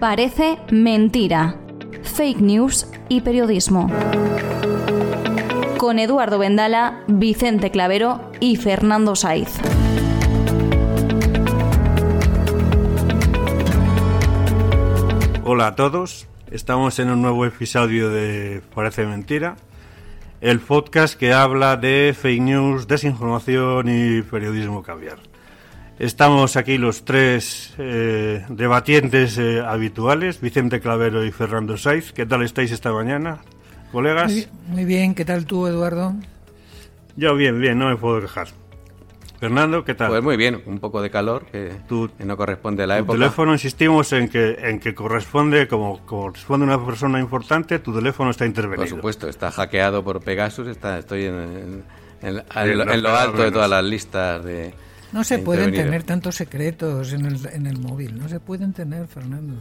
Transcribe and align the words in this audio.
Parece 0.00 0.56
mentira. 0.70 1.56
Fake 2.02 2.40
news 2.40 2.90
y 3.10 3.20
periodismo. 3.20 3.90
Con 5.76 5.98
Eduardo 5.98 6.38
Vendala, 6.38 7.04
Vicente 7.06 7.70
Clavero 7.70 8.32
y 8.40 8.56
Fernando 8.56 9.14
Saiz. 9.14 9.50
Hola 15.44 15.66
a 15.66 15.74
todos, 15.76 16.26
estamos 16.50 16.98
en 16.98 17.10
un 17.10 17.20
nuevo 17.20 17.44
episodio 17.44 18.08
de 18.08 18.62
Parece 18.74 19.04
Mentira, 19.04 19.56
el 20.40 20.60
podcast 20.60 21.18
que 21.18 21.34
habla 21.34 21.76
de 21.76 22.16
fake 22.18 22.40
news, 22.40 22.88
desinformación 22.88 23.88
y 23.90 24.22
periodismo 24.22 24.82
caviar. 24.82 25.29
Estamos 26.00 26.56
aquí 26.56 26.78
los 26.78 27.04
tres 27.04 27.74
eh, 27.76 28.42
debatientes 28.48 29.36
eh, 29.36 29.60
habituales, 29.60 30.40
Vicente 30.40 30.80
Clavero 30.80 31.26
y 31.26 31.30
Fernando 31.30 31.76
Saiz. 31.76 32.12
¿Qué 32.12 32.24
tal 32.24 32.42
estáis 32.42 32.72
esta 32.72 32.90
mañana, 32.90 33.40
colegas? 33.92 34.32
Muy, 34.32 34.46
muy 34.68 34.84
bien, 34.86 35.14
¿qué 35.14 35.26
tal 35.26 35.44
tú, 35.44 35.66
Eduardo? 35.66 36.14
Yo 37.16 37.34
bien, 37.36 37.60
bien, 37.60 37.78
no 37.78 37.90
me 37.90 37.96
puedo 37.96 38.18
quejar. 38.22 38.48
Fernando, 39.40 39.84
¿qué 39.84 39.94
tal? 39.94 40.08
Pues 40.08 40.22
muy 40.22 40.38
bien, 40.38 40.62
un 40.64 40.78
poco 40.78 41.02
de 41.02 41.10
calor 41.10 41.44
que, 41.52 41.70
Tu- 41.86 42.10
que 42.16 42.24
no 42.24 42.34
corresponde 42.38 42.84
a 42.84 42.86
la 42.86 42.96
Tu 42.96 43.02
época. 43.04 43.18
teléfono 43.18 43.52
insistimos 43.52 44.10
en 44.14 44.28
que 44.30 44.56
en 44.58 44.80
que 44.80 44.94
corresponde 44.94 45.68
como 45.68 45.98
corresponde 46.06 46.64
a 46.64 46.76
una 46.76 46.86
persona 46.86 47.20
importante, 47.20 47.78
tu 47.78 47.94
teléfono 47.94 48.30
está 48.30 48.46
intervenido. 48.46 48.80
Por 48.80 48.88
supuesto, 48.88 49.28
está 49.28 49.50
hackeado 49.50 50.02
por 50.02 50.20
Pegasus, 50.22 50.66
está, 50.66 50.98
estoy 50.98 51.24
en, 51.26 51.34
en- 51.34 51.84
en- 52.22 52.42
en 52.54 52.78
lo, 52.78 52.84
lo 52.96 53.16
alto 53.16 53.42
de 53.42 53.50
todas 53.52 53.68
las 53.68 53.84
listas 53.84 54.42
de... 54.44 54.72
No 55.12 55.24
se 55.24 55.38
de 55.38 55.42
pueden 55.42 55.72
tener 55.72 56.02
tantos 56.04 56.36
secretos 56.36 57.12
en 57.12 57.26
el, 57.26 57.46
en 57.52 57.66
el 57.66 57.78
móvil, 57.78 58.18
no 58.18 58.28
se 58.28 58.40
pueden 58.40 58.72
tener, 58.72 59.06
Fernando. 59.08 59.54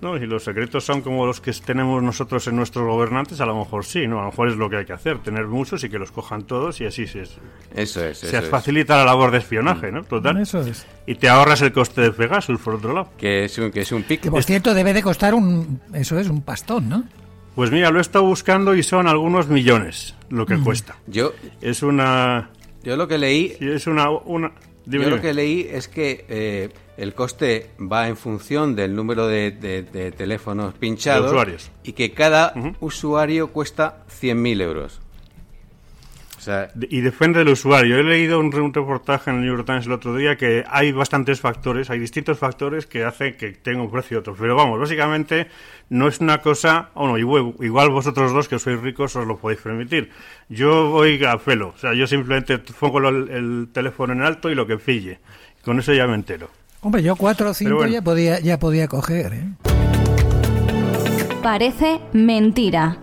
No, 0.00 0.16
y 0.16 0.26
los 0.26 0.44
secretos 0.44 0.82
son 0.84 1.02
como 1.02 1.26
los 1.26 1.42
que 1.42 1.52
tenemos 1.52 2.02
nosotros 2.02 2.46
en 2.48 2.56
nuestros 2.56 2.86
gobernantes, 2.86 3.38
a 3.40 3.46
lo 3.46 3.54
mejor 3.54 3.84
sí, 3.84 4.06
¿no? 4.06 4.18
A 4.18 4.22
lo 4.22 4.30
mejor 4.30 4.48
es 4.48 4.56
lo 4.56 4.70
que 4.70 4.78
hay 4.78 4.86
que 4.86 4.94
hacer, 4.94 5.18
tener 5.18 5.46
muchos 5.46 5.84
y 5.84 5.90
que 5.90 5.98
los 5.98 6.10
cojan 6.10 6.44
todos 6.44 6.80
y 6.80 6.86
así 6.86 7.06
se, 7.06 7.22
Eso 7.22 7.38
es, 7.74 7.96
eso 8.24 8.26
se 8.28 8.38
es. 8.38 8.48
facilita 8.48 8.96
la 8.96 9.04
labor 9.04 9.30
de 9.30 9.38
espionaje, 9.38 9.92
¿no? 9.92 10.02
Total. 10.04 10.38
Eso 10.38 10.60
es. 10.62 10.86
Y 11.06 11.16
te 11.16 11.28
ahorras 11.28 11.60
el 11.60 11.72
coste 11.72 12.00
de 12.00 12.12
Pegasus, 12.12 12.58
por 12.60 12.76
otro 12.76 12.94
lado. 12.94 13.10
Que 13.18 13.44
es 13.44 13.58
un, 13.58 13.70
que 13.70 13.82
es 13.82 13.92
un 13.92 14.02
pic. 14.02 14.22
Que 14.22 14.30
por 14.30 14.42
cierto 14.42 14.72
debe 14.72 14.94
de 14.94 15.02
costar 15.02 15.34
un, 15.34 15.80
eso 15.92 16.18
es, 16.18 16.30
un 16.30 16.40
pastón, 16.40 16.88
¿no? 16.88 17.04
Pues 17.54 17.70
mira, 17.70 17.90
lo 17.90 17.98
he 17.98 18.02
estado 18.02 18.24
buscando 18.24 18.74
y 18.74 18.82
son 18.82 19.06
algunos 19.06 19.48
millones 19.48 20.14
lo 20.30 20.46
que 20.46 20.56
cuesta. 20.58 20.96
Yo, 21.08 21.32
Es 21.60 21.82
una... 21.82 22.48
yo 22.82 22.96
lo 22.96 23.06
que 23.08 23.18
leí 23.18 23.56
sí, 23.58 23.68
Es 23.70 23.86
una... 23.86 24.10
una 24.10 24.52
dime, 24.86 25.04
Yo 25.04 25.10
lo 25.10 25.20
que 25.20 25.34
leí 25.34 25.66
es 25.70 25.88
que 25.88 26.24
eh, 26.28 26.68
el 26.96 27.14
coste 27.14 27.70
va 27.80 28.08
en 28.08 28.16
función 28.16 28.74
del 28.76 28.94
número 28.94 29.26
de, 29.26 29.50
de- 29.50 29.82
de 29.82 30.12
teléfonos 30.12 30.74
pinchados 30.74 31.26
De 31.26 31.30
usuarios. 31.30 31.70
y 31.84 31.92
que 31.92 32.12
cada 32.12 32.52
usuario 32.80 33.48
cuesta 33.48 34.04
100.000 34.20 34.62
euros. 34.62 35.00
O 36.40 36.42
sea, 36.42 36.70
Y 36.88 37.02
depende 37.02 37.40
del 37.40 37.50
usuario. 37.50 37.98
He 37.98 38.02
leído 38.02 38.40
un, 38.40 38.46
un 38.54 38.72
reportaje 38.72 39.28
en 39.28 39.36
el 39.36 39.42
New 39.42 39.54
York 39.56 39.66
Times 39.66 39.84
el 39.84 39.92
otro 39.92 40.16
día 40.16 40.36
que 40.36 40.64
hay 40.70 40.90
bastantes 40.90 41.38
factores, 41.38 41.90
hay 41.90 41.98
distintos 41.98 42.38
factores 42.38 42.86
que 42.86 43.04
hacen 43.04 43.36
que 43.36 43.52
tenga 43.52 43.82
un 43.82 43.90
precio 43.90 44.16
y 44.16 44.20
otro. 44.20 44.34
Pero 44.38 44.56
vamos, 44.56 44.80
básicamente 44.80 45.48
no 45.90 46.08
es 46.08 46.18
una 46.20 46.38
cosa, 46.38 46.88
o 46.94 47.06
no, 47.06 47.18
igual, 47.18 47.52
igual 47.60 47.90
vosotros 47.90 48.32
dos 48.32 48.48
que 48.48 48.58
sois 48.58 48.80
ricos 48.80 49.14
os 49.16 49.26
lo 49.26 49.36
podéis 49.36 49.60
permitir. 49.60 50.08
Yo 50.48 50.88
voy 50.88 51.22
a 51.26 51.36
pelo, 51.36 51.74
o 51.76 51.78
sea, 51.78 51.92
yo 51.92 52.06
simplemente 52.06 52.56
pongo 52.58 53.00
lo- 53.00 53.10
el, 53.10 53.68
teléfono 53.70 54.14
en 54.14 54.22
alto 54.22 54.48
y 54.50 54.54
lo 54.54 54.66
que 54.66 54.78
pille. 54.78 55.18
Con 55.62 55.78
eso 55.78 55.92
ya 55.92 56.06
me 56.06 56.14
entero. 56.14 56.48
Hombre, 56.80 57.02
yo 57.02 57.16
cuatro 57.16 57.50
o 57.50 57.54
cinco 57.54 57.74
bueno. 57.76 57.92
ya 57.92 58.00
podía 58.00 58.40
ya 58.40 58.58
podía 58.58 58.88
coger, 58.88 59.34
¿eh? 59.34 59.44
Parece 61.42 62.00
mentira. 62.14 62.96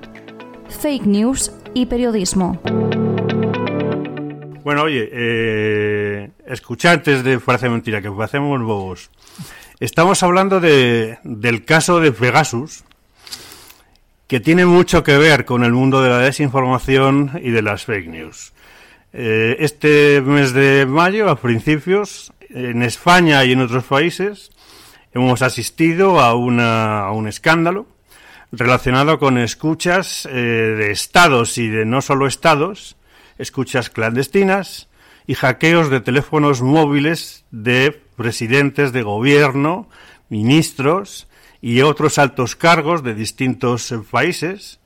Fake 0.81 1.06
news 1.06 1.52
y 1.76 1.86
periodismo. 1.86 2.59
Bueno, 4.67 4.83
oye, 4.83 5.07
eh, 5.13 6.29
escuchantes 6.45 7.23
de 7.23 7.39
Parece 7.39 7.69
Mentira, 7.69 8.01
que 8.01 8.11
parecemos 8.11 8.61
bobos. 8.61 9.09
Estamos 9.79 10.23
hablando 10.23 10.59
de, 10.59 11.19
del 11.23 11.63
caso 11.63 12.01
de 12.01 12.11
Pegasus, 12.11 12.83
que 14.28 14.41
tiene 14.41 14.66
mucho 14.66 15.03
que 15.03 15.17
ver 15.17 15.45
con 15.45 15.63
el 15.63 15.72
mundo 15.72 16.01
de 16.01 16.09
la 16.09 16.17
desinformación 16.17 17.39
y 17.41 17.51
de 17.51 17.61
las 17.61 17.85
fake 17.85 18.09
news. 18.09 18.51
Eh, 19.13 19.55
este 19.61 20.19
mes 20.19 20.51
de 20.51 20.85
mayo, 20.85 21.29
a 21.29 21.39
principios, 21.39 22.34
en 22.49 22.84
España 22.84 23.45
y 23.45 23.53
en 23.53 23.61
otros 23.61 23.85
países, 23.85 24.51
hemos 25.13 25.41
asistido 25.44 26.19
a, 26.19 26.35
una, 26.35 27.05
a 27.05 27.11
un 27.13 27.29
escándalo 27.29 27.88
relacionado 28.51 29.17
con 29.17 29.38
escuchas 29.38 30.28
eh, 30.29 30.35
de 30.35 30.91
estados 30.91 31.57
y 31.57 31.69
de 31.69 31.85
no 31.85 32.01
solo 32.01 32.28
estados, 32.28 32.97
escuchas 33.38 33.90
clandestinas 33.90 34.90
y 35.25 35.36
hackeos 35.36 35.90
de 35.90 36.00
teléfonos 36.00 36.62
móviles 36.62 37.46
de 37.52 38.02
presidentes 38.16 38.94
de 38.94 39.03
gobierno, 39.03 39.90
ministros 40.30 41.28
y 41.62 41.81
otros 41.81 42.18
altos 42.18 42.56
cargos 42.56 43.03
de 43.03 43.14
distintos 43.14 43.94
países 44.09 44.80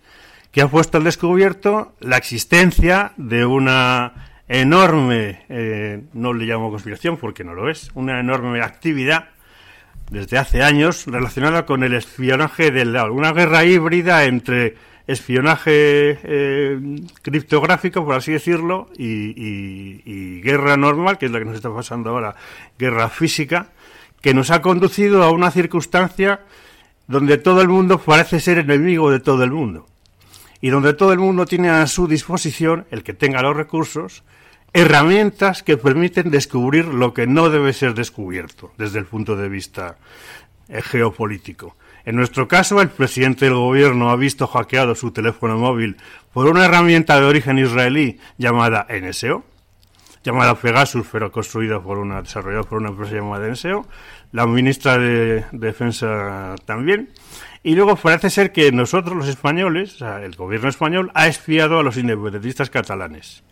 que 0.51 0.61
ha 0.61 0.67
puesto 0.67 0.97
al 0.97 1.06
descubierto 1.06 1.95
la 2.00 2.17
existencia 2.17 3.13
de 3.17 3.45
una 3.45 4.31
enorme, 4.47 5.45
eh, 5.47 6.03
no 6.13 6.34
le 6.34 6.45
llamo 6.45 6.72
conspiración 6.72 7.17
porque 7.17 7.44
no 7.44 7.53
lo 7.53 7.69
es, 7.69 7.90
una 7.94 8.19
enorme 8.19 8.61
actividad 8.61 9.29
desde 10.09 10.38
hace 10.38 10.61
años 10.61 11.06
relacionada 11.06 11.66
con 11.66 11.84
el 11.84 11.94
espionaje 11.94 12.69
del 12.69 12.91
lado, 12.91 13.13
una 13.13 13.31
guerra 13.31 13.63
híbrida 13.63 14.25
entre 14.25 14.75
espionaje 15.07 16.19
eh, 16.23 16.79
criptográfico, 17.22 18.06
por 18.06 18.16
así 18.16 18.31
decirlo, 18.31 18.89
y, 18.97 20.41
guerra 20.41 20.78
normal, 20.78 21.17
que 21.17 21.28
es 21.28 21.31
la 21.31 21.39
que 21.39 21.45
nos 21.45 21.56
está 21.56 21.73
pasando 21.73 22.09
ahora, 22.09 22.35
guerra 22.78 23.09
física, 23.09 23.67
que 24.22 24.34
nos 24.34 24.51
ha 24.51 24.61
conducido 24.61 25.23
a 25.23 25.31
una 25.31 25.51
circunstancia 25.51 26.41
donde 27.07 27.38
todo 27.38 27.61
el 27.61 27.67
mundo 27.67 28.00
parece 28.00 28.40
ser 28.40 28.59
enemigo 28.59 29.11
de 29.11 29.19
todo 29.19 29.44
el 29.44 29.51
mundo 29.51 29.88
y 30.61 30.69
donde 30.69 30.94
todo 30.94 31.11
el 31.11 31.19
mundo 31.19 31.45
tiene 31.45 31.69
a 31.69 31.88
su 31.88 32.07
disposición, 32.07 32.85
el 32.91 33.03
que 33.03 33.13
tenga 33.13 33.41
los 33.41 33.57
recursos, 33.57 34.23
herramientas 34.73 35.63
que 35.63 35.75
permiten 35.75 36.29
descubrir 36.29 36.85
lo 36.85 37.13
que 37.13 37.28
no 37.28 37.50
debe 37.50 37.73
ser 37.73 37.94
descubierto 37.94 38.72
desde 38.78 39.00
el 39.00 39.06
punto 39.06 39.35
de 39.35 39.50
vista 39.50 39.97
eh, 40.69 40.81
geopolítico. 40.81 41.75
En 42.06 42.16
nuestro 42.16 42.47
caso, 42.47 42.81
el 42.81 42.89
presidente 42.89 43.45
del 43.45 43.53
gobierno 43.53 44.09
ha 44.09 44.16
visto 44.16 44.47
hackeado 44.47 44.95
su 44.95 45.12
teléfono 45.12 45.57
móvil 45.57 45.97
por 46.34 46.47
una 46.47 46.66
herramienta 46.66 47.19
de 47.19 47.25
origen 47.25 47.59
israelí 47.59 48.19
llamada 48.38 48.88
NSO, 48.89 49.44
llamada 50.23 50.56
Pegasus, 50.56 51.08
pero 51.11 51.31
construida 51.31 51.79
por 51.79 51.97
una, 51.97 52.22
desarrollada 52.22 52.64
por 52.64 52.79
una 52.79 52.90
empresa 52.90 53.16
llamada 53.16 53.47
NSO, 53.47 53.85
la 54.31 54.47
ministra 54.47 54.97
de 54.97 55.46
Defensa 55.52 56.55
también, 56.66 57.09
y 57.64 57.75
luego 57.75 57.96
parece 57.96 58.29
ser 58.29 58.52
que 58.52 58.72
nosotros 58.72 59.16
los 59.16 59.28
españoles, 59.28 59.96
o 59.96 59.97
sea, 59.99 60.23
el 60.23 60.35
gobierno 60.35 60.70
español, 60.70 61.11
ha 61.14 61.28
espiado 61.28 61.79
a 61.79 61.84
los 61.84 61.97
independentistas 61.97 62.70
catalanes. 62.70 63.43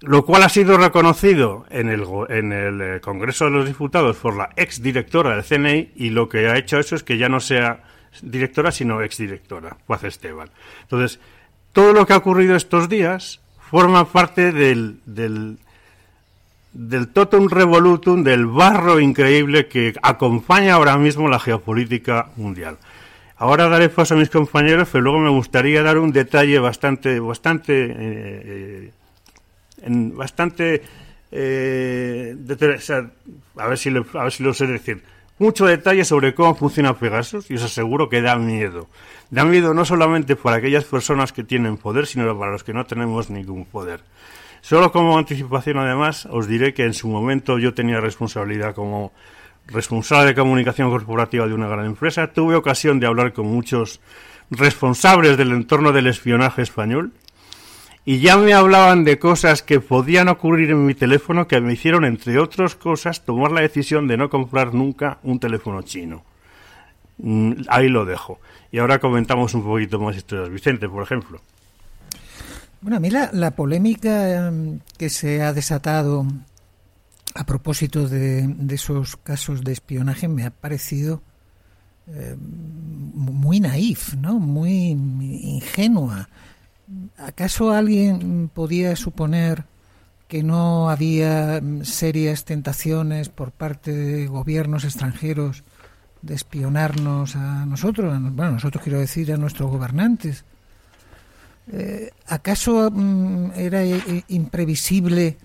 Lo 0.00 0.24
cual 0.24 0.44
ha 0.44 0.48
sido 0.48 0.78
reconocido 0.78 1.66
en 1.70 1.88
el, 1.88 2.04
en 2.28 2.52
el 2.52 2.80
eh, 2.80 3.00
Congreso 3.00 3.46
de 3.46 3.50
los 3.50 3.66
Diputados 3.66 4.16
por 4.16 4.36
la 4.36 4.50
exdirectora 4.54 5.34
del 5.34 5.44
CNI 5.44 5.92
y 5.96 6.10
lo 6.10 6.28
que 6.28 6.48
ha 6.48 6.56
hecho 6.56 6.78
eso 6.78 6.94
es 6.94 7.02
que 7.02 7.18
ya 7.18 7.28
no 7.28 7.40
sea 7.40 7.82
directora 8.22 8.70
sino 8.70 9.02
exdirectora, 9.02 9.76
Paz 9.86 10.04
Esteban. 10.04 10.50
Entonces, 10.82 11.18
todo 11.72 11.92
lo 11.92 12.06
que 12.06 12.12
ha 12.12 12.18
ocurrido 12.18 12.54
estos 12.54 12.88
días 12.88 13.40
forma 13.70 14.04
parte 14.04 14.52
del, 14.52 15.00
del, 15.04 15.58
del 16.72 17.08
totum 17.08 17.48
revolutum, 17.48 18.22
del 18.22 18.46
barro 18.46 19.00
increíble 19.00 19.66
que 19.66 19.94
acompaña 20.02 20.74
ahora 20.74 20.96
mismo 20.96 21.28
la 21.28 21.40
geopolítica 21.40 22.28
mundial. 22.36 22.78
Ahora 23.36 23.68
daré 23.68 23.88
paso 23.88 24.14
a 24.14 24.16
mis 24.16 24.30
compañeros, 24.30 24.88
pero 24.90 25.02
luego 25.02 25.20
me 25.20 25.30
gustaría 25.30 25.82
dar 25.82 25.98
un 25.98 26.12
detalle 26.12 26.58
bastante, 26.58 27.20
bastante 27.20 27.84
eh, 27.84 27.94
eh, 27.96 28.92
en 29.82 30.16
bastante 30.16 30.82
eh, 31.30 32.36
o 32.48 32.80
sea, 32.80 33.10
a 33.56 33.66
ver 33.68 33.78
si 33.78 33.90
a 33.90 34.22
ver 34.22 34.32
si 34.32 34.42
lo 34.42 34.54
sé 34.54 34.66
decir. 34.66 35.02
Mucho 35.38 35.66
detalle 35.66 36.04
sobre 36.04 36.34
cómo 36.34 36.56
funciona 36.56 36.98
Pegasus 36.98 37.48
y 37.50 37.54
os 37.54 37.62
aseguro 37.62 38.08
que 38.08 38.20
da 38.20 38.36
miedo. 38.36 38.88
Da 39.30 39.44
miedo 39.44 39.72
no 39.72 39.84
solamente 39.84 40.34
para 40.34 40.56
aquellas 40.56 40.84
personas 40.84 41.32
que 41.32 41.44
tienen 41.44 41.76
poder 41.76 42.06
sino 42.06 42.36
para 42.38 42.50
los 42.50 42.64
que 42.64 42.72
no 42.72 42.86
tenemos 42.86 43.30
ningún 43.30 43.64
poder. 43.64 44.00
Solo 44.62 44.90
como 44.90 45.16
anticipación 45.16 45.78
además 45.78 46.26
os 46.26 46.48
diré 46.48 46.74
que 46.74 46.84
en 46.84 46.94
su 46.94 47.08
momento 47.08 47.58
yo 47.58 47.72
tenía 47.72 48.00
responsabilidad 48.00 48.74
como 48.74 49.12
responsable 49.66 50.26
de 50.26 50.34
comunicación 50.34 50.90
corporativa 50.90 51.46
de 51.46 51.54
una 51.54 51.68
gran 51.68 51.84
empresa. 51.84 52.32
Tuve 52.32 52.56
ocasión 52.56 52.98
de 52.98 53.06
hablar 53.06 53.32
con 53.32 53.46
muchos 53.46 54.00
responsables 54.50 55.36
del 55.36 55.52
entorno 55.52 55.92
del 55.92 56.08
espionaje 56.08 56.62
español 56.62 57.12
y 58.08 58.20
ya 58.20 58.38
me 58.38 58.54
hablaban 58.54 59.04
de 59.04 59.18
cosas 59.18 59.62
que 59.62 59.80
podían 59.80 60.28
ocurrir 60.28 60.70
en 60.70 60.86
mi 60.86 60.94
teléfono 60.94 61.46
que 61.46 61.60
me 61.60 61.74
hicieron, 61.74 62.06
entre 62.06 62.38
otras 62.38 62.74
cosas, 62.74 63.22
tomar 63.22 63.52
la 63.52 63.60
decisión 63.60 64.08
de 64.08 64.16
no 64.16 64.30
comprar 64.30 64.72
nunca 64.72 65.18
un 65.24 65.38
teléfono 65.38 65.82
chino. 65.82 66.24
Mm, 67.18 67.64
Ahí 67.68 67.90
lo 67.90 68.06
dejo. 68.06 68.40
Y 68.72 68.78
ahora 68.78 68.98
comentamos 68.98 69.52
un 69.52 69.62
poquito 69.62 70.00
más 70.00 70.16
historias. 70.16 70.48
Vicente, 70.48 70.88
por 70.88 71.02
ejemplo. 71.02 71.42
Bueno, 72.80 72.96
a 72.96 73.00
mí 73.00 73.10
la, 73.10 73.28
la 73.34 73.50
polémica 73.50 74.46
em, 74.48 74.80
que 74.96 75.10
se 75.10 75.42
ha 75.42 75.52
desatado 75.52 76.24
a 77.34 77.44
propósito 77.44 78.08
de, 78.08 78.46
de 78.46 78.74
esos 78.74 79.18
casos 79.18 79.62
de 79.62 79.72
espionaje 79.72 80.28
me 80.28 80.46
ha 80.46 80.50
parecido 80.50 81.20
eh, 82.06 82.36
muy 82.40 83.60
naif, 83.60 84.14
¿no? 84.14 84.38
Muy 84.38 84.92
ingenua. 84.92 86.30
¿Acaso 87.18 87.72
alguien 87.72 88.50
podía 88.52 88.96
suponer 88.96 89.64
que 90.26 90.42
no 90.42 90.90
había 90.90 91.60
mm, 91.62 91.84
serias 91.84 92.44
tentaciones 92.44 93.28
por 93.28 93.50
parte 93.52 93.92
de 93.92 94.26
gobiernos 94.26 94.84
extranjeros 94.84 95.64
de 96.22 96.34
espionarnos 96.34 97.36
a 97.36 97.66
nosotros? 97.66 98.12
A 98.14 98.18
no- 98.18 98.30
Bueno, 98.30 98.52
nosotros 98.52 98.82
quiero 98.82 99.00
decir 99.00 99.32
a 99.32 99.36
nuestros 99.36 99.70
gobernantes. 99.70 100.44
Eh, 101.70 102.10
¿Acaso 102.26 102.90
mm, 102.90 103.50
era 103.54 103.84
i- 103.84 104.24
imprevisible 104.28 105.36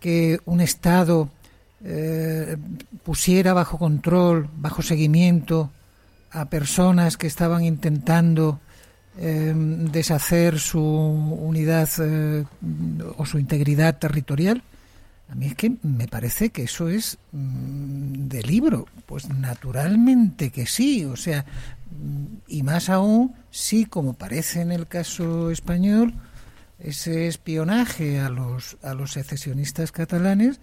que 0.00 0.40
un 0.44 0.60
Estado 0.60 1.30
eh, 1.84 2.56
pusiera 3.02 3.52
bajo 3.54 3.78
control, 3.78 4.48
bajo 4.56 4.82
seguimiento 4.82 5.70
a 6.30 6.44
personas 6.44 7.16
que 7.16 7.26
estaban 7.26 7.64
intentando 7.64 8.60
eh, 9.18 9.52
deshacer 9.54 10.58
su 10.58 10.80
unidad 10.80 11.88
eh, 12.00 12.44
o 13.16 13.26
su 13.26 13.38
integridad 13.38 13.98
territorial? 13.98 14.62
A 15.28 15.34
mí 15.34 15.46
es 15.46 15.54
que 15.54 15.72
me 15.82 16.08
parece 16.08 16.50
que 16.50 16.64
eso 16.64 16.88
es 16.88 17.18
mm, 17.32 18.28
de 18.28 18.42
libro. 18.42 18.86
Pues 19.06 19.28
naturalmente 19.28 20.50
que 20.50 20.66
sí. 20.66 21.04
O 21.04 21.16
sea, 21.16 21.44
y 22.46 22.62
más 22.62 22.88
aún 22.88 23.34
si, 23.50 23.86
como 23.86 24.14
parece 24.14 24.60
en 24.60 24.72
el 24.72 24.86
caso 24.86 25.50
español, 25.50 26.14
ese 26.78 27.28
espionaje 27.28 28.20
a 28.20 28.28
los, 28.28 28.76
a 28.82 28.94
los 28.94 29.12
secesionistas 29.12 29.92
catalanes 29.92 30.60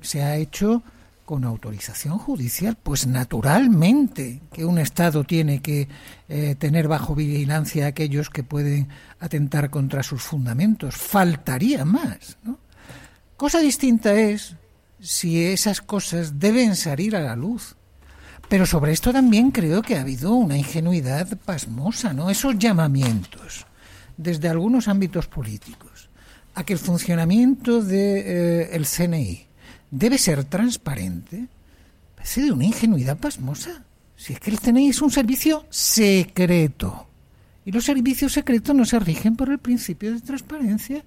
se 0.00 0.22
ha 0.22 0.36
hecho 0.36 0.82
con 1.32 1.44
autorización 1.44 2.18
judicial. 2.18 2.76
Pues 2.82 3.06
naturalmente 3.06 4.42
que 4.52 4.66
un 4.66 4.76
Estado 4.76 5.24
tiene 5.24 5.62
que 5.62 5.88
eh, 6.28 6.56
tener 6.58 6.88
bajo 6.88 7.14
vigilancia 7.14 7.86
a 7.86 7.88
aquellos 7.88 8.28
que 8.28 8.42
pueden 8.42 8.88
atentar 9.18 9.70
contra 9.70 10.02
sus 10.02 10.20
fundamentos. 10.20 10.94
Faltaría 10.94 11.86
más, 11.86 12.36
¿no? 12.42 12.58
Cosa 13.38 13.60
distinta 13.60 14.12
es 14.12 14.56
si 15.00 15.42
esas 15.42 15.80
cosas 15.80 16.38
deben 16.38 16.76
salir 16.76 17.16
a 17.16 17.20
la 17.20 17.34
luz. 17.34 17.76
Pero 18.50 18.66
sobre 18.66 18.92
esto 18.92 19.10
también 19.10 19.52
creo 19.52 19.80
que 19.80 19.96
ha 19.96 20.02
habido 20.02 20.34
una 20.34 20.58
ingenuidad 20.58 21.38
pasmosa, 21.46 22.12
¿no? 22.12 22.28
Esos 22.28 22.58
llamamientos 22.58 23.64
desde 24.18 24.50
algunos 24.50 24.86
ámbitos 24.86 25.28
políticos 25.28 26.10
a 26.54 26.62
que 26.62 26.74
el 26.74 26.78
funcionamiento 26.78 27.82
del 27.82 28.84
CNI 28.84 29.51
debe 29.92 30.18
ser 30.18 30.42
transparente, 30.44 31.46
parece 32.16 32.42
de 32.42 32.50
una 32.50 32.64
ingenuidad 32.64 33.18
pasmosa. 33.18 33.84
Si 34.16 34.32
es 34.32 34.40
que 34.40 34.50
el 34.50 34.58
CNI 34.58 34.88
es 34.88 35.02
un 35.02 35.10
servicio 35.10 35.66
secreto. 35.70 37.06
Y 37.64 37.70
los 37.70 37.84
servicios 37.84 38.32
secretos 38.32 38.74
no 38.74 38.84
se 38.84 38.98
rigen 38.98 39.36
por 39.36 39.50
el 39.50 39.58
principio 39.58 40.12
de 40.12 40.20
transparencia, 40.20 41.04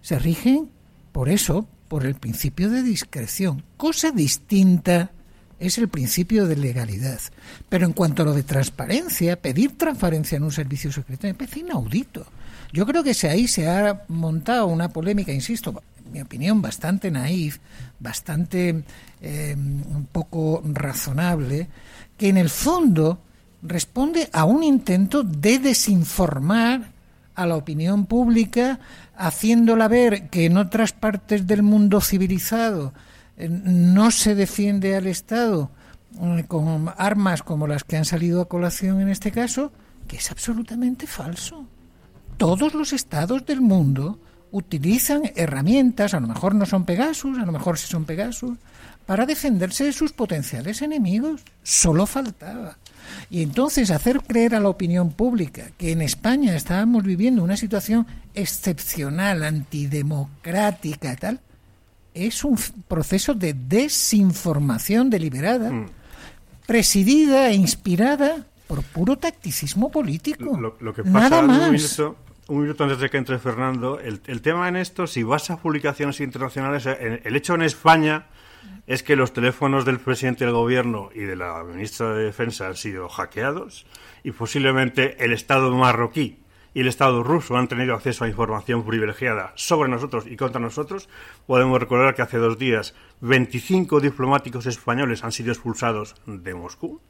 se 0.00 0.18
rigen 0.18 0.70
por 1.12 1.28
eso, 1.28 1.68
por 1.86 2.06
el 2.06 2.14
principio 2.14 2.70
de 2.70 2.82
discreción. 2.82 3.62
Cosa 3.76 4.10
distinta 4.10 5.12
es 5.60 5.78
el 5.78 5.88
principio 5.88 6.46
de 6.46 6.56
legalidad. 6.56 7.20
Pero 7.68 7.86
en 7.86 7.92
cuanto 7.92 8.22
a 8.22 8.26
lo 8.26 8.34
de 8.34 8.42
transparencia, 8.42 9.40
pedir 9.40 9.76
transparencia 9.76 10.36
en 10.36 10.44
un 10.44 10.52
servicio 10.52 10.90
secreto 10.90 11.26
me 11.26 11.34
parece 11.34 11.60
inaudito. 11.60 12.26
Yo 12.72 12.86
creo 12.86 13.04
que 13.04 13.14
se, 13.14 13.28
ahí 13.28 13.46
se 13.46 13.68
ha 13.68 14.04
montado 14.08 14.66
una 14.66 14.88
polémica, 14.88 15.32
insisto, 15.32 15.82
mi 16.12 16.20
opinión, 16.20 16.60
bastante 16.60 17.10
naif, 17.10 17.58
bastante 17.98 18.84
eh, 19.20 19.54
un 19.56 20.06
poco 20.10 20.62
razonable, 20.64 21.68
que 22.16 22.28
en 22.28 22.36
el 22.36 22.50
fondo 22.50 23.20
responde 23.62 24.28
a 24.32 24.44
un 24.44 24.62
intento 24.62 25.22
de 25.22 25.58
desinformar 25.58 26.92
a 27.34 27.46
la 27.46 27.56
opinión 27.56 28.06
pública, 28.06 28.78
haciéndola 29.16 29.88
ver 29.88 30.28
que 30.28 30.46
en 30.46 30.56
otras 30.56 30.92
partes 30.92 31.46
del 31.46 31.62
mundo 31.62 32.00
civilizado 32.00 32.92
eh, 33.36 33.48
no 33.48 34.10
se 34.10 34.34
defiende 34.34 34.96
al 34.96 35.06
Estado 35.06 35.70
eh, 36.20 36.44
con 36.46 36.92
armas 36.96 37.42
como 37.42 37.66
las 37.66 37.84
que 37.84 37.96
han 37.96 38.04
salido 38.04 38.42
a 38.42 38.48
colación 38.48 39.00
en 39.00 39.08
este 39.08 39.30
caso, 39.30 39.72
que 40.06 40.16
es 40.16 40.30
absolutamente 40.30 41.06
falso. 41.06 41.64
Todos 42.36 42.74
los 42.74 42.92
estados 42.92 43.46
del 43.46 43.60
mundo 43.60 44.18
utilizan 44.52 45.22
herramientas, 45.34 46.14
a 46.14 46.20
lo 46.20 46.28
mejor 46.28 46.54
no 46.54 46.66
son 46.66 46.84
Pegasus, 46.84 47.38
a 47.38 47.46
lo 47.46 47.52
mejor 47.52 47.78
sí 47.78 47.88
son 47.88 48.04
Pegasus, 48.04 48.56
para 49.06 49.26
defenderse 49.26 49.84
de 49.84 49.92
sus 49.92 50.12
potenciales 50.12 50.82
enemigos. 50.82 51.42
Solo 51.62 52.06
faltaba. 52.06 52.78
Y 53.30 53.42
entonces 53.42 53.90
hacer 53.90 54.20
creer 54.20 54.54
a 54.54 54.60
la 54.60 54.68
opinión 54.68 55.10
pública 55.10 55.70
que 55.76 55.90
en 55.90 56.02
España 56.02 56.54
estábamos 56.54 57.02
viviendo 57.02 57.42
una 57.42 57.56
situación 57.56 58.06
excepcional, 58.34 59.42
antidemocrática 59.42 61.12
y 61.12 61.16
tal, 61.16 61.40
es 62.14 62.44
un 62.44 62.58
proceso 62.86 63.34
de 63.34 63.54
desinformación 63.54 65.10
deliberada, 65.10 65.72
presidida 66.66 67.48
e 67.48 67.54
inspirada 67.54 68.46
por 68.66 68.82
puro 68.82 69.16
tacticismo 69.16 69.90
político. 69.90 70.56
Lo, 70.58 70.76
lo 70.78 70.94
que 70.94 71.02
pasa, 71.02 71.42
Nada 71.42 71.70
más. 71.72 72.00
Un 72.52 72.62
minuto 72.62 72.84
antes 72.84 72.98
de 72.98 73.08
que 73.08 73.16
entre 73.16 73.38
Fernando, 73.38 73.98
el, 73.98 74.20
tema 74.42 74.68
en 74.68 74.76
esto, 74.76 75.06
si 75.06 75.22
vas 75.22 75.50
a 75.50 75.56
publicaciones 75.56 76.20
internacionales, 76.20 76.84
el, 76.84 77.22
el 77.24 77.36
hecho 77.36 77.54
en 77.54 77.62
España 77.62 78.26
es 78.86 79.02
que 79.02 79.16
los 79.16 79.32
teléfonos 79.32 79.86
del 79.86 79.98
presidente 79.98 80.44
del 80.44 80.52
gobierno 80.52 81.08
y 81.14 81.20
de 81.20 81.34
la 81.34 81.64
ministra 81.64 82.12
de 82.12 82.24
Defensa 82.24 82.66
han 82.66 82.76
sido 82.76 83.08
hackeados 83.08 83.86
y 84.22 84.32
posiblemente 84.32 85.24
el 85.24 85.32
Estado 85.32 85.74
marroquí 85.74 86.40
y 86.74 86.80
el 86.80 86.88
Estado 86.88 87.22
ruso 87.22 87.56
han 87.56 87.68
tenido 87.68 87.94
acceso 87.94 88.24
a 88.24 88.28
información 88.28 88.84
privilegiada 88.84 89.52
sobre 89.54 89.88
nosotros 89.88 90.26
y 90.26 90.36
contra 90.36 90.60
nosotros. 90.60 91.08
Podemos 91.46 91.80
recordar 91.80 92.14
que 92.14 92.20
hace 92.20 92.36
dos 92.36 92.58
días 92.58 92.94
25 93.20 93.98
diplomáticos 94.00 94.66
españoles 94.66 95.24
han 95.24 95.32
sido 95.32 95.52
expulsados 95.52 96.16
de 96.26 96.52
Moscú. 96.52 97.00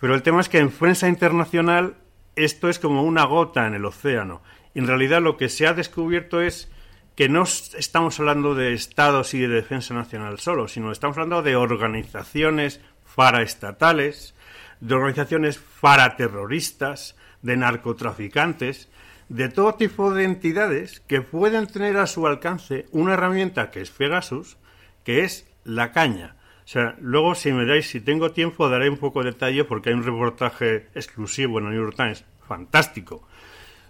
Pero 0.00 0.16
el 0.16 0.22
tema 0.22 0.40
es 0.40 0.48
que 0.48 0.58
en 0.58 0.70
prensa 0.70 1.08
internacional 1.08 1.94
esto 2.36 2.68
es 2.68 2.78
como 2.78 3.02
una 3.02 3.24
gota 3.24 3.66
en 3.66 3.74
el 3.74 3.84
océano. 3.84 4.42
En 4.74 4.86
realidad 4.86 5.20
lo 5.20 5.36
que 5.36 5.48
se 5.48 5.66
ha 5.66 5.74
descubierto 5.74 6.40
es 6.40 6.70
que 7.16 7.28
no 7.28 7.42
estamos 7.42 8.18
hablando 8.18 8.54
de 8.54 8.72
estados 8.72 9.34
y 9.34 9.40
de 9.40 9.48
defensa 9.48 9.94
nacional 9.94 10.38
solo, 10.38 10.68
sino 10.68 10.92
estamos 10.92 11.16
hablando 11.18 11.42
de 11.42 11.56
organizaciones 11.56 12.80
paraestatales, 13.14 14.34
de 14.80 14.94
organizaciones 14.94 15.60
paraterroristas, 15.80 17.16
de 17.42 17.56
narcotraficantes, 17.56 18.88
de 19.28 19.48
todo 19.48 19.74
tipo 19.74 20.12
de 20.12 20.24
entidades 20.24 21.00
que 21.00 21.20
pueden 21.20 21.66
tener 21.66 21.96
a 21.98 22.06
su 22.06 22.26
alcance 22.26 22.86
una 22.90 23.14
herramienta 23.14 23.70
que 23.70 23.80
es 23.80 23.90
Pegasus, 23.90 24.56
que 25.04 25.24
es 25.24 25.46
la 25.64 25.92
caña. 25.92 26.36
Sea, 26.70 26.94
luego 27.00 27.34
si 27.34 27.50
me 27.50 27.66
dais, 27.66 27.90
si 27.90 28.00
tengo 28.00 28.30
tiempo, 28.30 28.68
daré 28.68 28.88
un 28.88 28.96
poco 28.96 29.24
de 29.24 29.32
detalle 29.32 29.64
porque 29.64 29.88
hay 29.88 29.96
un 29.96 30.04
reportaje 30.04 30.86
exclusivo 30.94 31.58
en 31.58 31.64
el 31.64 31.72
New 31.72 31.82
York 31.82 31.96
Times, 31.96 32.24
fantástico, 32.46 33.26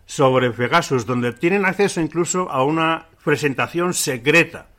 sobre 0.06 0.50
Pegasus, 0.50 1.04
donde 1.04 1.34
tienen 1.34 1.66
acceso 1.66 2.00
incluso 2.00 2.50
a 2.50 2.64
una 2.64 3.08
presentación 3.22 3.92
secreta 3.92 4.70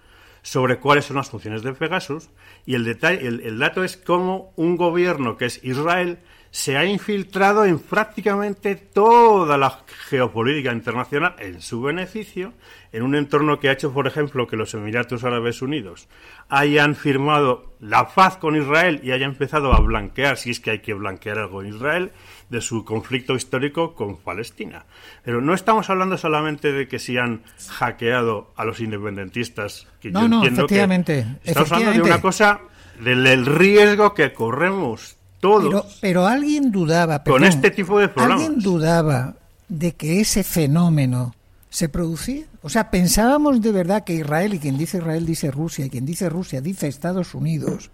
sobre 0.41 0.79
cuáles 0.79 1.05
son 1.05 1.17
las 1.17 1.29
funciones 1.29 1.61
de 1.61 1.73
Pegasus 1.73 2.31
y 2.65 2.73
el 2.73 2.85
detalle, 2.85 3.27
el, 3.27 3.41
el 3.41 3.59
dato 3.59 3.83
es 3.83 3.97
cómo 3.97 4.51
un 4.55 4.77
gobierno 4.77 5.37
que 5.37 5.45
es 5.45 5.63
Israel 5.63 6.17
se 6.51 6.77
ha 6.77 6.85
infiltrado 6.85 7.63
en 7.63 7.79
prácticamente 7.79 8.75
toda 8.75 9.57
la 9.57 9.79
geopolítica 10.09 10.73
internacional 10.73 11.35
en 11.39 11.61
su 11.61 11.81
beneficio, 11.81 12.53
en 12.91 13.03
un 13.03 13.15
entorno 13.15 13.57
que 13.57 13.69
ha 13.69 13.71
hecho, 13.71 13.93
por 13.93 14.05
ejemplo, 14.05 14.47
que 14.47 14.57
los 14.57 14.73
Emiratos 14.73 15.23
Árabes 15.23 15.61
Unidos 15.61 16.09
hayan 16.49 16.95
firmado 16.95 17.73
la 17.79 18.09
paz 18.13 18.35
con 18.35 18.57
Israel 18.57 18.99
y 19.01 19.11
hayan 19.11 19.31
empezado 19.31 19.73
a 19.73 19.79
blanquear, 19.79 20.37
si 20.37 20.51
es 20.51 20.59
que 20.59 20.71
hay 20.71 20.79
que 20.79 20.93
blanquear 20.93 21.39
algo 21.39 21.61
en 21.61 21.69
Israel, 21.69 22.11
de 22.49 22.59
su 22.59 22.83
conflicto 22.83 23.33
histórico 23.33 23.95
con 23.95 24.17
Palestina. 24.17 24.85
Pero 25.23 25.39
no 25.39 25.53
estamos 25.53 25.89
hablando 25.89 26.17
solamente 26.17 26.73
de 26.73 26.89
que 26.89 26.99
se 26.99 27.17
han 27.17 27.43
hackeado 27.69 28.51
a 28.57 28.65
los 28.65 28.81
independentistas, 28.81 29.87
que 30.01 30.11
no, 30.11 30.27
no, 30.27 30.43
efectivamente, 30.43 31.25
estamos 31.45 31.71
hablando 31.71 32.03
de 32.03 32.09
una 32.09 32.21
cosa 32.21 32.59
del 32.99 33.45
riesgo 33.45 34.13
que 34.13 34.33
corremos 34.33 35.15
pero, 35.41 35.85
pero 35.99 36.25
alguien 36.25 36.71
dudaba. 36.71 37.23
con 37.23 37.43
este 37.43 37.71
tipo 37.71 37.99
de 37.99 38.07
programas. 38.07 38.45
Alguien 38.45 38.63
dudaba 38.63 39.33
de 39.67 39.93
que 39.93 40.21
ese 40.21 40.43
fenómeno 40.43 41.33
se 41.71 41.87
producía. 41.89 42.45
O 42.61 42.69
sea, 42.69 42.91
pensábamos 42.91 43.61
de 43.61 43.71
verdad 43.71 44.03
que 44.03 44.13
Israel, 44.13 44.53
y 44.53 44.59
quien 44.59 44.77
dice 44.77 44.97
Israel 44.97 45.25
dice 45.25 45.49
Rusia, 45.49 45.85
y 45.85 45.89
quien 45.89 46.05
dice 46.05 46.29
Rusia 46.29 46.61
dice 46.61 46.87
Estados 46.87 47.33
Unidos, 47.33 47.89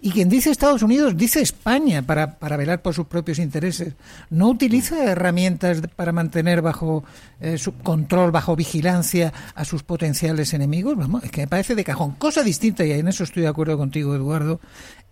y 0.00 0.10
quien 0.10 0.28
dice 0.28 0.50
Estados 0.50 0.82
Unidos 0.82 1.16
dice 1.16 1.40
España 1.40 2.02
para, 2.02 2.40
para 2.40 2.56
velar 2.56 2.82
por 2.82 2.92
sus 2.92 3.06
propios 3.06 3.38
intereses. 3.38 3.94
No 4.28 4.48
utiliza 4.48 5.04
herramientas 5.04 5.80
para 5.94 6.10
mantener 6.10 6.60
bajo 6.60 7.04
eh, 7.40 7.56
su 7.56 7.74
control, 7.74 8.32
bajo 8.32 8.56
vigilancia 8.56 9.32
a 9.54 9.64
sus 9.64 9.84
potenciales 9.84 10.52
enemigos. 10.52 10.96
Vamos, 10.96 11.22
es 11.22 11.30
que 11.30 11.42
me 11.42 11.46
parece 11.46 11.76
de 11.76 11.84
cajón. 11.84 12.16
Cosa 12.16 12.42
distinta, 12.42 12.84
y 12.84 12.90
en 12.90 13.06
eso 13.06 13.22
estoy 13.22 13.42
de 13.42 13.48
acuerdo 13.48 13.78
contigo, 13.78 14.16
Eduardo, 14.16 14.60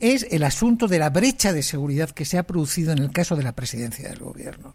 es 0.01 0.27
el 0.31 0.43
asunto 0.43 0.89
de 0.89 0.99
la 0.99 1.11
brecha 1.11 1.53
de 1.53 1.63
seguridad 1.63 2.11
que 2.11 2.25
se 2.25 2.37
ha 2.37 2.43
producido 2.43 2.91
en 2.91 2.99
el 2.99 3.13
caso 3.13 3.37
de 3.37 3.45
la 3.45 3.53
presidencia 3.53 4.09
del 4.09 4.19
gobierno. 4.19 4.75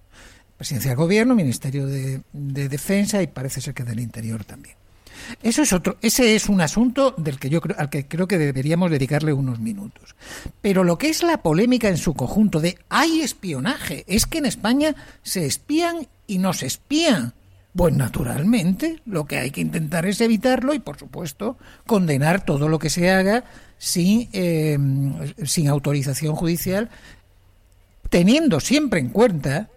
Presidencia 0.63 0.91
del 0.91 0.97
gobierno, 0.97 1.35
Ministerio 1.35 1.87
de, 1.87 2.21
de 2.31 2.69
Defensa 2.69 3.21
y 3.21 3.27
parece 3.27 3.59
ser 3.59 3.73
que 3.73 3.83
del 3.83 3.99
Interior 3.99 4.45
también. 4.45 4.77
Eso 5.41 5.61
es 5.61 5.73
otro, 5.73 5.97
ese 6.01 6.35
es 6.35 6.47
un 6.47 6.61
asunto 6.61 7.13
del 7.17 7.37
que 7.37 7.49
yo 7.49 7.59
creo, 7.59 7.75
al 7.77 7.89
que 7.89 8.07
creo 8.07 8.29
que 8.29 8.37
deberíamos 8.37 8.89
dedicarle 8.89 9.33
unos 9.33 9.59
minutos. 9.59 10.15
Pero 10.61 10.85
lo 10.85 10.97
que 10.97 11.09
es 11.09 11.21
la 11.21 11.39
polémica 11.39 11.89
en 11.89 11.97
su 11.97 12.13
conjunto 12.13 12.61
de 12.61 12.77
hay 12.87 13.19
espionaje, 13.19 14.05
es 14.07 14.25
que 14.25 14.37
en 14.37 14.45
España 14.45 14.95
se 15.21 15.45
espían 15.45 16.07
y 16.27 16.37
no 16.37 16.53
se 16.53 16.67
espían. 16.67 17.33
Pues 17.75 17.93
naturalmente, 17.93 19.01
lo 19.05 19.25
que 19.25 19.39
hay 19.39 19.51
que 19.51 19.59
intentar 19.59 20.05
es 20.05 20.21
evitarlo 20.21 20.73
y, 20.73 20.79
por 20.79 20.97
supuesto, 20.97 21.57
condenar 21.85 22.45
todo 22.45 22.69
lo 22.69 22.79
que 22.79 22.89
se 22.89 23.11
haga 23.11 23.43
sin, 23.77 24.29
eh, 24.31 24.77
sin 25.43 25.67
autorización 25.67 26.35
judicial, 26.35 26.89
teniendo 28.09 28.61
siempre 28.61 29.01
en 29.01 29.09
cuenta 29.09 29.67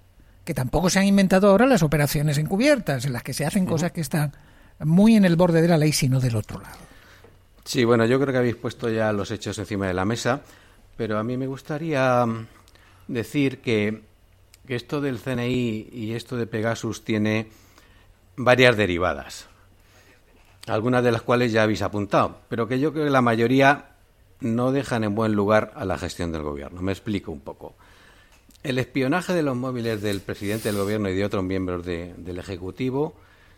que 0.46 0.54
tampoco 0.54 0.88
se 0.88 1.00
han 1.00 1.06
inventado 1.06 1.50
ahora 1.50 1.66
las 1.66 1.82
operaciones 1.82 2.38
encubiertas, 2.38 3.04
en 3.04 3.12
las 3.12 3.24
que 3.24 3.34
se 3.34 3.44
hacen 3.44 3.66
cosas 3.66 3.90
que 3.90 4.00
están 4.00 4.32
muy 4.78 5.16
en 5.16 5.24
el 5.24 5.34
borde 5.34 5.60
de 5.60 5.66
la 5.66 5.76
ley, 5.76 5.92
sino 5.92 6.20
del 6.20 6.36
otro 6.36 6.60
lado. 6.60 6.76
Sí, 7.64 7.84
bueno, 7.84 8.06
yo 8.06 8.20
creo 8.20 8.32
que 8.32 8.38
habéis 8.38 8.54
puesto 8.54 8.88
ya 8.88 9.12
los 9.12 9.32
hechos 9.32 9.58
encima 9.58 9.88
de 9.88 9.94
la 9.94 10.04
mesa, 10.04 10.42
pero 10.96 11.18
a 11.18 11.24
mí 11.24 11.36
me 11.36 11.48
gustaría 11.48 12.24
mm, 12.24 12.46
decir 13.08 13.60
que, 13.60 14.02
esto 14.68 15.00
del 15.00 15.20
CNI 15.20 15.90
y 15.92 16.12
esto 16.14 16.36
de 16.36 16.46
Pegasus 16.46 17.04
tiene 17.04 17.48
varias 18.36 18.76
derivadas, 18.76 19.46
algunas 20.66 21.04
de 21.04 21.12
las 21.12 21.22
cuales 21.22 21.52
ya 21.52 21.62
habéis 21.62 21.82
apuntado, 21.82 22.38
pero 22.48 22.66
que 22.66 22.80
yo 22.80 22.92
creo 22.92 23.04
que 23.04 23.10
la 23.10 23.22
mayoría 23.22 23.90
no 24.40 24.72
dejan 24.72 25.04
en 25.04 25.14
buen 25.14 25.34
lugar 25.34 25.72
a 25.76 25.84
la 25.84 25.98
gestión 25.98 26.32
del 26.32 26.42
gobierno. 26.42 26.82
Me 26.82 26.90
explico 26.90 27.30
un 27.30 27.40
poco. 27.40 27.76
El 28.66 28.80
espionaje 28.80 29.32
de 29.32 29.44
los 29.44 29.56
móviles 29.56 30.02
del 30.02 30.20
presidente 30.20 30.68
del 30.70 30.76
gobierno 30.76 31.08
y 31.08 31.14
de 31.14 31.24
otros 31.24 31.44
miembros 31.44 31.86
del 31.86 32.36
Ejecutivo 32.36 33.14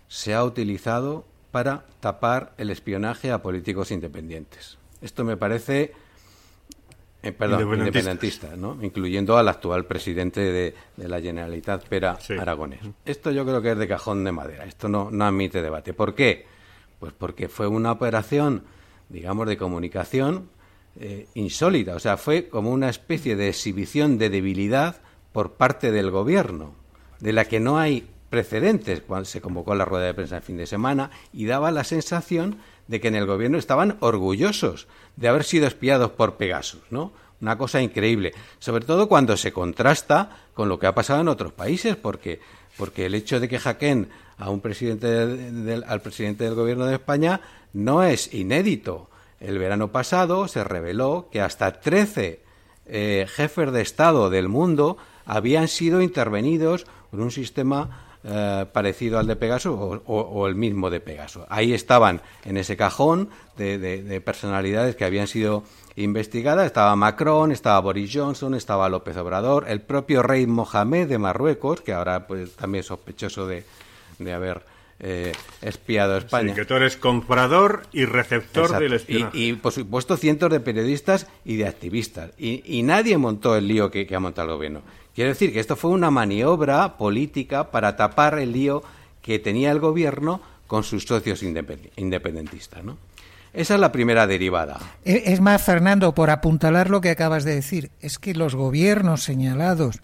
se 0.07 0.35
ha 0.35 0.45
utilizado 0.45 1.25
para 1.51 1.87
tapar 2.01 2.53
el 2.59 2.69
espionaje 2.69 3.33
a 3.33 3.41
políticos 3.41 3.91
independientes. 3.91 4.77
Esto 5.01 5.25
me 5.25 5.39
parece, 5.39 5.95
eh, 7.23 7.33
perdón, 7.33 7.79
independentista, 7.79 8.55
¿no? 8.55 8.77
incluyendo 8.83 9.39
al 9.39 9.49
actual 9.49 9.87
presidente 9.87 10.43
de, 10.43 10.75
la 10.99 11.23
Generalitat, 11.23 11.89
Pera 11.89 12.19
Aragonés. 12.39 12.81
Esto 13.07 13.31
yo 13.31 13.47
creo 13.47 13.63
que 13.63 13.73
es 13.73 13.79
de 13.79 13.89
cajón 13.89 14.25
de 14.25 14.33
madera. 14.33 14.67
Esto 14.67 14.91
no, 14.91 15.11
no 15.11 15.25
admite 15.25 15.63
debate. 15.63 15.95
¿Por 15.95 16.15
qué? 16.15 16.45
Pues 17.01 17.15
porque 17.15 17.49
fue 17.49 17.67
una 17.67 17.93
operación, 17.93 18.65
digamos, 19.09 19.49
de 19.49 19.57
comunicación 19.57 20.51
eh, 21.01 21.27
insólita. 21.35 21.95
O 21.95 21.99
sea, 22.01 22.17
fue 22.17 22.49
como 22.49 22.71
una 22.71 22.89
especie 22.89 23.37
de 23.37 23.49
exhibición 23.49 24.19
de 24.19 24.31
debilidad 24.31 24.97
por 25.33 25.53
parte 25.53 25.93
del 25.93 26.11
gobierno, 26.11 26.75
de 27.21 27.33
la 27.33 27.45
que 27.47 27.61
no 27.61 27.79
hay 27.79 28.09
precedentes 28.31 29.01
cuando 29.01 29.25
se 29.25 29.41
convocó 29.41 29.75
la 29.75 29.85
rueda 29.85 30.05
de 30.07 30.15
prensa 30.15 30.37
el 30.37 30.43
fin 30.43 30.59
de 30.59 30.67
semana 30.67 31.11
y 31.33 31.47
daba 31.47 31.71
la 31.71 31.85
sensación 31.85 32.59
de 32.87 33.01
que 33.01 33.09
en 33.09 33.15
el 33.15 33.27
gobierno 33.27 33.59
estaban 33.59 33.97
orgullosos 34.01 34.87
de 35.17 35.29
haber 35.29 35.45
sido 35.45 35.67
espiados 35.67 36.11
por 36.11 36.37
Pegasus, 36.37 36.83
¿no? 36.91 37.13
Una 37.41 37.57
cosa 37.57 37.81
increíble, 37.81 38.35
sobre 38.59 38.85
todo 38.85 39.09
cuando 39.09 39.37
se 39.37 39.53
contrasta 39.53 40.37
con 40.55 40.69
lo 40.69 40.79
que 40.79 40.89
ha 40.89 40.95
pasado 40.95 41.21
en 41.21 41.29
otros 41.29 41.53
países, 41.53 41.95
porque 41.97 42.41
porque 42.79 43.07
el 43.07 43.15
hecho 43.15 43.41
de 43.41 43.49
que 43.49 43.59
hackeen 43.59 44.09
a 44.39 44.49
un 44.51 44.61
presidente 44.61 45.07
del, 45.07 45.85
al 45.85 46.01
presidente 46.01 46.45
del 46.45 46.55
gobierno 46.55 46.87
de 46.87 46.95
España 46.95 47.41
no 47.75 48.03
es 48.03 48.33
inédito. 48.33 49.11
El 49.41 49.59
verano 49.59 49.93
pasado 49.93 50.49
se 50.49 50.65
reveló 50.65 51.29
que 51.31 51.41
hasta 51.41 51.81
13 51.81 52.41
eh, 52.87 53.27
jefes 53.29 53.73
de 53.73 53.83
Estado 53.83 54.31
del 54.31 54.49
mundo 54.49 54.97
habían 55.25 55.69
sido 55.69 56.01
intervenidos 56.01 56.87
por 57.11 57.21
un 57.21 57.31
sistema 57.31 58.09
eh, 58.25 58.67
parecido 58.73 59.19
al 59.21 59.29
de 59.29 59.37
Pegasus 59.37 59.75
o, 59.79 60.47
el 60.49 60.57
mismo 60.57 60.91
de 60.91 61.01
Pegasus. 61.01 61.45
Ahí 61.49 61.73
estaban 61.73 62.21
en 62.45 62.57
ese 62.57 62.77
cajón 62.77 63.31
de, 63.57 64.21
personalidades 64.25 64.97
que 64.97 65.05
habían 65.05 65.29
sido 65.29 65.63
investigadas. 65.95 66.67
Estaba 66.67 66.97
Macron, 66.97 67.53
estaba 67.53 67.79
Boris 67.81 68.11
Johnson, 68.13 68.55
estaba 68.55 68.89
López 68.89 69.17
Obrador, 69.17 69.67
el 69.69 69.83
propio 69.83 70.23
rey 70.23 70.47
Mohamed 70.49 71.09
de 71.09 71.19
Marruecos, 71.19 71.81
que 71.81 71.93
ahora 71.93 72.27
pues 72.27 72.57
también 72.57 72.81
es 72.81 72.87
sospechoso 72.87 73.47
de, 73.47 73.65
haber 74.33 74.63
eh, 75.01 75.33
espiado 75.63 76.15
a 76.15 76.19
España. 76.19 76.55
Sí, 76.55 76.61
que 76.61 76.65
tú 76.65 76.75
eres 76.75 76.97
comprador 76.97 77.83
y 77.93 78.05
receptor 78.05 78.79
del 78.79 78.95
espionaje. 78.95 79.39
Y, 79.39 79.53
por 79.55 79.73
supuesto 79.73 80.17
cientos 80.17 80.51
de 80.51 80.61
periodistas 80.61 81.27
y 81.45 81.57
de 81.57 81.67
activistas. 81.67 82.31
Y, 82.39 82.83
nadie 82.83 83.17
montó 83.19 83.57
el 83.57 83.69
lío 83.69 83.91
que, 83.91 84.07
que 84.07 84.15
ha 84.15 84.21
montado 84.21 84.49
el 84.49 84.55
gobierno. 84.57 84.83
Quiero 85.15 85.31
decir 85.31 85.53
que 85.53 85.61
esto 85.61 85.77
fue 85.77 85.91
una 85.91 86.11
maniobra 86.11 86.97
política 86.97 87.71
para 87.71 87.97
tapar 87.97 88.39
el 88.39 88.53
lío 88.53 88.83
que 89.23 89.39
tenía 89.39 89.71
el 89.71 89.81
gobierno 89.81 90.41
con 90.67 90.85
sus 90.85 91.05
socios 91.05 91.43
independentistas, 91.43 92.85
¿no? 92.85 92.99
Esa 93.53 93.75
es 93.75 93.81
la 93.81 93.91
primera 93.91 94.27
derivada. 94.27 94.79
E, 95.05 95.25
es 95.27 95.41
más, 95.41 95.63
Fernando, 95.63 96.15
por 96.15 96.31
apuntalar 96.31 96.91
lo 96.91 97.01
que 97.01 97.11
acabas 97.11 97.45
de 97.45 97.55
decir, 97.55 97.91
es 98.01 98.19
que 98.19 98.35
los 98.35 98.55
gobiernos 98.55 99.23
señalados 99.23 100.01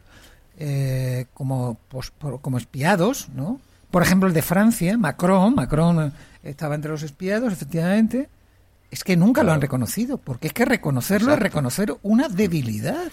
eh, 0.58 1.26
como, 1.34 1.78
pues, 1.88 2.12
como 2.40 2.58
espiados, 2.58 3.28
¿no? 3.28 3.60
Por 3.94 4.02
ejemplo, 4.02 4.26
el 4.26 4.34
de 4.34 4.42
Francia, 4.42 4.98
Macron, 4.98 5.54
Macron 5.54 6.12
estaba 6.42 6.74
entre 6.74 6.90
los 6.90 7.04
espiados, 7.04 7.52
efectivamente, 7.52 8.28
es 8.90 9.04
que 9.04 9.16
nunca 9.16 9.44
lo 9.44 9.52
han 9.52 9.60
reconocido, 9.60 10.18
porque 10.18 10.48
es 10.48 10.52
que 10.52 10.64
reconocerlo 10.64 11.32
es 11.32 11.38
reconocer 11.38 11.94
una 12.02 12.28
debilidad. 12.28 13.12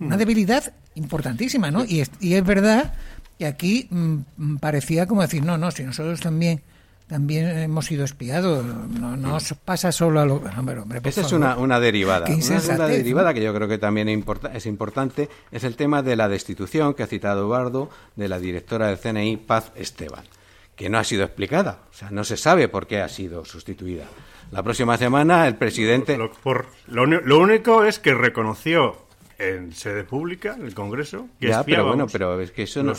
Una 0.00 0.16
debilidad 0.16 0.74
importantísima, 0.96 1.70
¿no? 1.70 1.84
Y 1.84 2.00
es, 2.00 2.10
y 2.18 2.34
es 2.34 2.44
verdad 2.44 2.94
que 3.38 3.46
aquí 3.46 3.86
mm, 3.90 4.56
parecía 4.56 5.06
como 5.06 5.22
decir, 5.22 5.44
no, 5.44 5.56
no, 5.56 5.70
si 5.70 5.84
nosotros 5.84 6.18
también 6.18 6.62
también 7.12 7.58
hemos 7.58 7.84
sido 7.84 8.06
espiados, 8.06 8.64
no, 8.64 9.18
no 9.18 9.36
pasa 9.66 9.92
solo 9.92 10.20
a 10.20 10.24
lo... 10.24 10.36
Hombre, 10.36 10.78
hombre, 10.78 11.02
Esa 11.04 11.20
es 11.20 11.32
una, 11.32 11.58
una 11.58 11.78
derivada. 11.78 12.26
Una 12.26 12.86
derivada 12.88 13.34
que 13.34 13.42
yo 13.42 13.52
creo 13.52 13.68
que 13.68 13.76
también 13.76 14.08
es 14.08 14.64
importante 14.64 15.28
es 15.50 15.64
el 15.64 15.76
tema 15.76 16.00
de 16.00 16.16
la 16.16 16.30
destitución 16.30 16.94
que 16.94 17.02
ha 17.02 17.06
citado 17.06 17.42
Eduardo 17.42 17.90
de 18.16 18.28
la 18.28 18.38
directora 18.38 18.86
del 18.86 18.98
CNI, 18.98 19.36
Paz 19.36 19.72
Esteban, 19.76 20.24
que 20.74 20.88
no 20.88 20.96
ha 20.96 21.04
sido 21.04 21.24
explicada, 21.24 21.80
o 21.90 21.94
sea, 21.94 22.10
no 22.10 22.24
se 22.24 22.38
sabe 22.38 22.68
por 22.68 22.86
qué 22.86 23.02
ha 23.02 23.10
sido 23.10 23.44
sustituida. 23.44 24.06
La 24.50 24.62
próxima 24.62 24.96
semana 24.96 25.46
el 25.46 25.56
presidente... 25.56 26.18
por, 26.42 26.68
lo 26.86 27.38
único 27.38 27.84
es 27.84 27.98
que 27.98 28.14
reconoció 28.14 28.96
en 29.42 29.72
sede 29.72 30.04
pública, 30.04 30.54
en 30.58 30.66
el 30.66 30.74
Congreso, 30.74 31.28
que 31.40 31.48
ya, 31.48 31.64
pero 31.64 31.86
bueno, 31.86 32.06
pero 32.06 32.40
es 32.40 32.50
que 32.52 32.62
eso 32.62 32.82
no... 32.82 32.92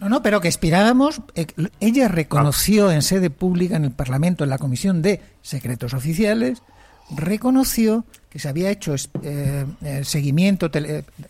No, 0.00 0.08
no, 0.08 0.22
pero 0.22 0.40
que 0.40 0.48
espirábamos, 0.48 1.20
eh, 1.34 1.46
ella 1.80 2.08
reconoció 2.08 2.90
en 2.90 3.02
sede 3.02 3.30
pública, 3.30 3.76
en 3.76 3.84
el 3.84 3.92
Parlamento, 3.92 4.44
en 4.44 4.50
la 4.50 4.58
Comisión 4.58 5.02
de 5.02 5.20
Secretos 5.42 5.94
Oficiales, 5.94 6.62
reconoció 7.14 8.04
que 8.30 8.38
se 8.38 8.48
había 8.48 8.70
hecho 8.70 8.94
eh, 9.22 9.66
eh, 9.82 10.04
seguimiento, 10.04 10.70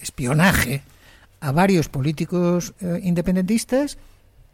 espionaje 0.00 0.82
a 1.40 1.52
varios 1.52 1.88
políticos 1.88 2.73
independentistas 3.02 3.99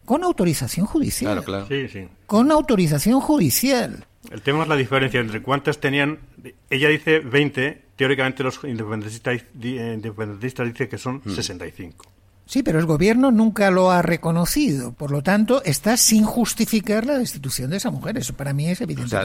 con 0.04 0.24
autorización 0.24 0.86
judicial. 0.86 1.34
Claro, 1.34 1.44
claro. 1.44 1.66
Sí, 1.68 1.88
sí. 1.88 2.08
Con 2.26 2.50
autorización 2.50 3.20
judicial. 3.20 4.06
El 4.30 4.42
tema 4.42 4.64
es 4.64 4.68
la 4.68 4.76
diferencia 4.76 5.20
entre 5.20 5.40
cuántas 5.40 5.78
tenían 5.78 6.18
ella 6.68 6.88
dice 6.88 7.20
20, 7.20 7.82
teóricamente 7.96 8.42
los 8.42 8.60
independentistas, 8.64 9.44
independentistas 9.54 10.66
dicen 10.66 10.88
que 10.88 10.98
son 10.98 11.22
65. 11.24 12.04
Mm. 12.06 12.20
Sí, 12.50 12.64
pero 12.64 12.80
el 12.80 12.86
gobierno 12.86 13.30
nunca 13.30 13.70
lo 13.70 13.92
ha 13.92 14.02
reconocido. 14.02 14.92
Por 14.92 15.12
lo 15.12 15.22
tanto, 15.22 15.62
está 15.64 15.96
sin 15.96 16.24
justificar 16.24 17.06
la 17.06 17.16
destitución 17.16 17.70
de 17.70 17.76
esa 17.76 17.92
mujer. 17.92 18.18
Eso 18.18 18.34
para 18.34 18.52
mí 18.52 18.68
es 18.68 18.80
evidente. 18.80 19.16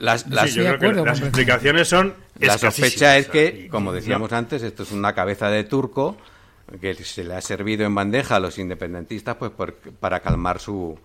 las, 0.00 0.26
explicaciones 0.26 1.86
son. 1.86 2.14
La 2.40 2.58
sospecha 2.58 3.16
es 3.16 3.28
que, 3.28 3.68
como 3.70 3.92
decíamos 3.92 4.32
antes, 4.32 4.64
esto 4.64 4.82
es 4.82 4.90
una 4.90 5.14
cabeza 5.14 5.50
de 5.50 5.62
turco 5.62 6.16
que 6.80 6.94
se 6.94 7.22
le 7.22 7.34
ha 7.34 7.40
servido 7.40 7.86
en 7.86 7.94
bandeja 7.94 8.36
a 8.36 8.40
los 8.40 8.58
independentistas 8.58 9.36
pues 9.36 9.52
para 10.00 10.20
calmar 10.20 10.58
su, 10.58 10.98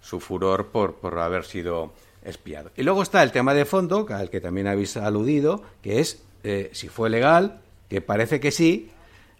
su 0.00 0.18
furor 0.18 0.66
por, 0.72 0.96
por 0.96 1.18
haber 1.18 1.44
sido 1.44 1.94
espiado. 2.28 2.70
Y 2.76 2.82
luego 2.82 3.02
está 3.02 3.22
el 3.22 3.32
tema 3.32 3.54
de 3.54 3.64
fondo, 3.64 4.06
al 4.10 4.30
que 4.30 4.40
también 4.40 4.66
habéis 4.66 4.96
aludido, 4.96 5.62
que 5.82 6.00
es 6.00 6.22
eh, 6.44 6.70
si 6.72 6.88
fue 6.88 7.10
legal, 7.10 7.60
que 7.88 8.00
parece 8.00 8.38
que 8.40 8.50
sí, 8.50 8.90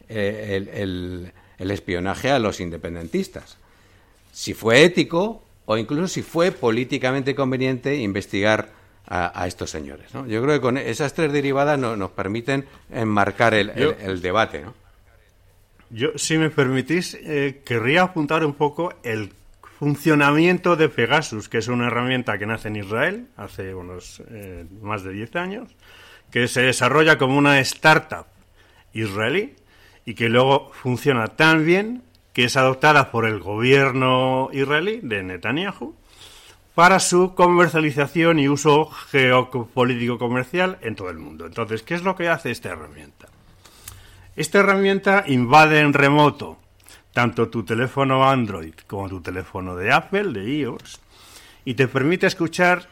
eh, 0.09 0.67
el 0.75 1.33
el 1.59 1.71
espionaje 1.71 2.31
a 2.31 2.39
los 2.39 2.61
independentistas. 2.61 3.59
Si 4.33 4.55
fue 4.55 4.85
ético 4.85 5.43
o 5.67 5.77
incluso 5.77 6.09
si 6.09 6.23
fue 6.23 6.53
políticamente 6.53 7.35
conveniente 7.35 7.97
investigar 7.97 8.79
a, 9.11 9.47
estos 9.47 9.71
señores. 9.71 10.13
¿no? 10.13 10.27
Yo 10.27 10.43
creo 10.43 10.57
que 10.57 10.61
con 10.61 10.77
esas 10.77 11.15
tres 11.15 11.33
derivadas 11.33 11.79
nos 11.79 12.11
permiten 12.11 12.67
enmarcar 12.93 13.55
el, 13.55 14.21
debate. 14.21 14.61
¿no? 14.61 14.75
Yo, 15.89 16.11
si 16.17 16.37
me 16.37 16.51
permitís, 16.51 17.15
eh, 17.15 17.63
querría 17.65 18.03
apuntar 18.03 18.45
un 18.45 18.53
poco 18.53 18.93
el 19.03 19.33
funcionamiento 19.79 20.75
de 20.75 20.89
Pegasus, 20.89 21.49
que 21.49 21.59
es 21.59 21.69
una 21.69 21.87
herramienta 21.87 22.37
que 22.37 22.47
nace 22.47 22.69
en 22.69 22.77
Israel 22.77 23.29
hace 23.37 23.75
unos 23.75 24.23
eh, 24.29 24.67
más 24.83 25.05
de 25.05 25.13
10 25.13 25.37
años, 25.37 25.77
que 26.33 26.49
se 26.49 26.63
desarrolla 26.63 27.17
como 27.17 27.39
una 27.39 27.61
startup 27.61 28.27
israelí 28.93 29.55
y 30.05 30.15
que 30.15 30.29
luego 30.29 30.73
funciona 30.73 31.29
tan 31.29 31.65
bien 31.65 32.03
que 32.33 32.45
es 32.45 32.57
adoptada 32.57 33.13
por 33.13 33.25
el 33.25 33.39
gobierno 33.39 34.49
israelí 34.53 35.01
de 35.03 35.23
Netanyahu 35.23 35.95
para 36.75 36.99
su 36.99 37.35
comercialización 37.35 38.39
y 38.41 38.49
uso 38.49 38.87
geopolítico 38.87 40.19
comercial 40.19 40.79
en 40.81 40.97
todo 40.97 41.11
el 41.11 41.19
mundo. 41.19 41.47
Entonces, 41.47 41.83
¿qué 41.83 41.95
es 41.95 42.03
lo 42.03 42.17
que 42.17 42.29
hace 42.29 42.51
esta 42.51 42.71
herramienta? 42.71 43.29
Esta 44.35 44.59
herramienta 44.59 45.25
invade 45.27 45.81
en 45.81 45.93
remoto 45.93 46.59
tanto 47.19 47.49
tu 47.49 47.65
teléfono 47.65 48.31
Android 48.31 48.75
como 48.87 49.09
tu 49.09 49.21
teléfono 49.21 49.75
de 49.75 49.91
Apple, 49.91 50.33
de 50.33 50.49
iOS, 50.49 51.01
y 51.65 51.75
te 51.75 51.89
permite 51.89 52.29
escuchar, 52.29 52.87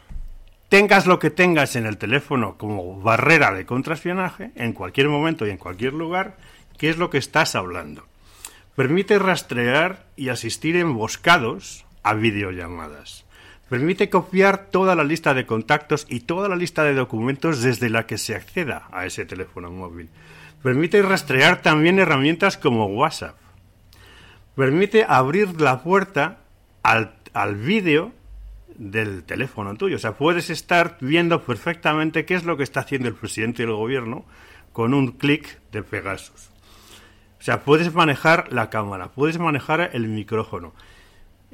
tengas 0.69 1.07
lo 1.07 1.21
que 1.21 1.31
tengas 1.31 1.77
en 1.77 1.87
el 1.87 1.97
teléfono 1.97 2.59
como 2.59 3.01
barrera 3.01 3.53
de 3.53 3.65
contraespionaje, 3.65 4.51
en 4.57 4.73
cualquier 4.73 5.09
momento 5.09 5.47
y 5.47 5.51
en 5.51 5.59
cualquier 5.59 5.93
lugar, 5.93 6.39
qué 6.77 6.89
es 6.89 6.99
lo 6.99 7.09
que 7.09 7.19
estás 7.19 7.55
hablando. 7.55 8.05
Permite 8.75 9.21
rastrear 9.21 10.07
y 10.17 10.31
asistir 10.31 10.75
emboscados 10.75 11.85
a 12.03 12.15
videollamadas. 12.15 13.27
Permite 13.71 14.11
copiar 14.11 14.67
toda 14.73 14.97
la 14.97 15.05
lista 15.05 15.35
de 15.35 15.47
contactos 15.47 16.05
y 16.09 16.19
toda 16.19 16.49
la 16.49 16.57
lista 16.57 16.83
de 16.83 16.95
documentos 16.95 17.63
desde 17.63 17.91
la 17.91 18.07
que 18.07 18.19
se 18.19 18.35
acceda 18.35 18.89
a 18.91 19.07
ese 19.07 19.25
teléfono 19.25 19.71
móvil. 19.71 20.09
Permite 20.65 21.01
rastrear 21.03 21.63
también 21.63 22.01
herramientas 22.01 22.57
como 22.57 22.87
WhatsApp. 22.87 23.46
Permite 24.57 25.05
abrir 25.07 25.61
la 25.61 25.83
puerta 25.85 26.39
al, 26.83 27.15
al 27.35 27.55
vídeo 27.55 28.13
del 28.79 29.23
teléfono 29.25 29.77
tuyo. 29.77 29.97
O 29.97 29.99
sea, 29.99 30.13
puedes 30.13 30.51
estar 30.51 30.97
viendo 31.01 31.43
perfectamente 31.43 32.25
qué 32.25 32.35
es 32.35 32.45
lo 32.45 32.57
que 32.57 32.63
está 32.63 32.81
haciendo 32.81 33.09
el 33.09 33.15
presidente 33.15 33.63
del 33.63 33.73
gobierno 33.73 34.25
con 34.73 34.95
un 34.95 35.13
clic 35.13 35.61
de 35.73 35.83
Pegasus. 35.83 36.51
O 37.39 37.43
sea, 37.43 37.63
puedes 37.63 37.95
manejar 37.95 38.53
la 38.53 38.71
cámara, 38.71 39.09
puedes 39.09 39.39
manejar 39.39 39.91
el 39.93 40.09
micrófono, 40.09 40.75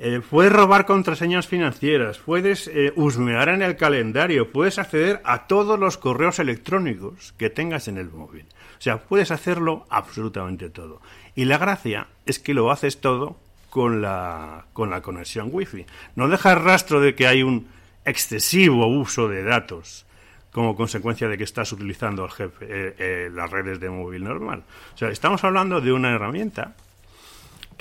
eh, 0.04 0.20
puedes 0.20 0.52
robar 0.52 0.84
contraseñas 0.84 1.46
financieras, 1.46 2.18
puedes 2.18 2.66
eh, 2.66 2.92
husmear 2.96 3.48
en 3.48 3.62
el 3.62 3.76
calendario, 3.76 4.50
puedes 4.50 4.80
acceder 4.80 5.20
a 5.24 5.46
todos 5.46 5.78
los 5.78 5.96
correos 5.96 6.40
electrónicos 6.40 7.34
que 7.38 7.50
tengas 7.50 7.86
en 7.86 7.98
el 7.98 8.10
móvil. 8.10 8.44
O 8.78 8.82
sea, 8.82 8.98
puedes 8.98 9.30
hacerlo 9.30 9.86
absolutamente 9.90 10.70
todo. 10.70 11.00
Y 11.36 11.44
la 11.44 11.56
gracia 11.56 12.08
es 12.26 12.40
que 12.40 12.52
lo 12.52 12.72
haces 12.72 13.00
todo 13.00 13.36
con 13.70 14.02
la, 14.02 14.66
con 14.72 14.90
la 14.90 15.02
conexión 15.02 15.50
wifi. 15.52 15.86
No 16.16 16.26
dejas 16.28 16.60
rastro 16.60 17.00
de 17.00 17.14
que 17.14 17.28
hay 17.28 17.44
un 17.44 17.68
excesivo 18.04 18.88
uso 18.88 19.28
de 19.28 19.44
datos 19.44 20.04
como 20.50 20.74
consecuencia 20.74 21.28
de 21.28 21.38
que 21.38 21.44
estás 21.44 21.70
utilizando 21.70 22.24
el 22.24 22.30
jefe, 22.32 22.66
eh, 22.68 22.94
eh, 22.98 23.30
las 23.32 23.48
redes 23.48 23.78
de 23.78 23.88
móvil 23.88 24.24
normal. 24.24 24.64
O 24.94 24.98
sea, 24.98 25.10
estamos 25.10 25.44
hablando 25.44 25.80
de 25.80 25.92
una 25.92 26.10
herramienta 26.10 26.74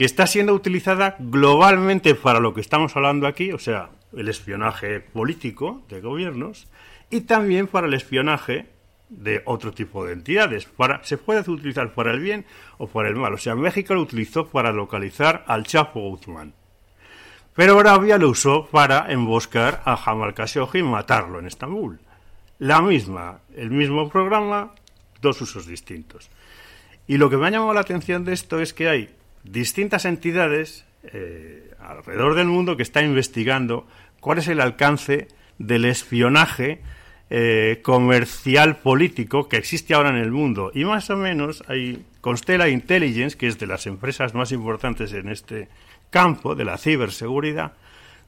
que 0.01 0.05
está 0.05 0.25
siendo 0.25 0.55
utilizada 0.55 1.15
globalmente 1.19 2.15
para 2.15 2.39
lo 2.39 2.55
que 2.55 2.61
estamos 2.61 2.95
hablando 2.95 3.27
aquí, 3.27 3.51
o 3.51 3.59
sea, 3.59 3.91
el 4.17 4.29
espionaje 4.29 4.99
político 4.99 5.83
de 5.89 6.01
gobiernos 6.01 6.67
y 7.11 7.21
también 7.21 7.67
para 7.67 7.85
el 7.85 7.93
espionaje 7.93 8.65
de 9.09 9.43
otro 9.45 9.73
tipo 9.73 10.03
de 10.03 10.13
entidades. 10.13 10.65
Para, 10.65 11.03
se 11.03 11.19
puede 11.19 11.47
utilizar 11.47 11.93
para 11.93 12.13
el 12.13 12.19
bien 12.19 12.45
o 12.79 12.87
para 12.87 13.09
el 13.09 13.15
mal. 13.15 13.35
O 13.35 13.37
sea, 13.37 13.53
México 13.53 13.93
lo 13.93 14.01
utilizó 14.01 14.47
para 14.47 14.71
localizar 14.71 15.43
al 15.45 15.67
Chapo 15.67 15.99
Guzmán. 15.99 16.55
Pero 17.53 17.79
Arabia 17.79 18.17
lo 18.17 18.29
usó 18.29 18.65
para 18.71 19.11
emboscar 19.13 19.83
a 19.85 19.95
Jamal 19.97 20.33
Khashoggi 20.33 20.79
y 20.79 20.83
matarlo 20.83 21.37
en 21.37 21.45
Estambul 21.45 21.99
la 22.57 22.81
misma, 22.81 23.41
el 23.55 23.69
mismo 23.69 24.09
programa, 24.09 24.73
dos 25.21 25.39
usos 25.41 25.67
distintos. 25.67 26.31
Y 27.05 27.17
lo 27.17 27.29
que 27.29 27.37
me 27.37 27.45
ha 27.45 27.51
llamado 27.51 27.75
la 27.75 27.81
atención 27.81 28.25
de 28.25 28.33
esto 28.33 28.59
es 28.59 28.73
que 28.73 28.89
hay 28.89 29.20
distintas 29.43 30.05
entidades 30.05 30.85
eh, 31.03 31.71
alrededor 31.79 32.35
del 32.35 32.47
mundo 32.47 32.77
que 32.77 32.83
están 32.83 33.05
investigando 33.05 33.87
cuál 34.19 34.37
es 34.37 34.47
el 34.47 34.61
alcance 34.61 35.27
del 35.57 35.85
espionaje 35.85 36.81
eh, 37.29 37.79
comercial 37.81 38.77
político 38.77 39.47
que 39.47 39.57
existe 39.57 39.93
ahora 39.93 40.09
en 40.09 40.17
el 40.17 40.31
mundo. 40.31 40.71
Y 40.73 40.85
más 40.85 41.09
o 41.09 41.15
menos 41.15 41.63
hay 41.67 42.05
Constella 42.19 42.67
Intelligence, 42.67 43.37
que 43.37 43.47
es 43.47 43.57
de 43.57 43.67
las 43.67 43.87
empresas 43.87 44.33
más 44.33 44.51
importantes 44.51 45.13
en 45.13 45.29
este 45.29 45.69
campo 46.09 46.55
de 46.55 46.65
la 46.65 46.77
ciberseguridad, 46.77 47.73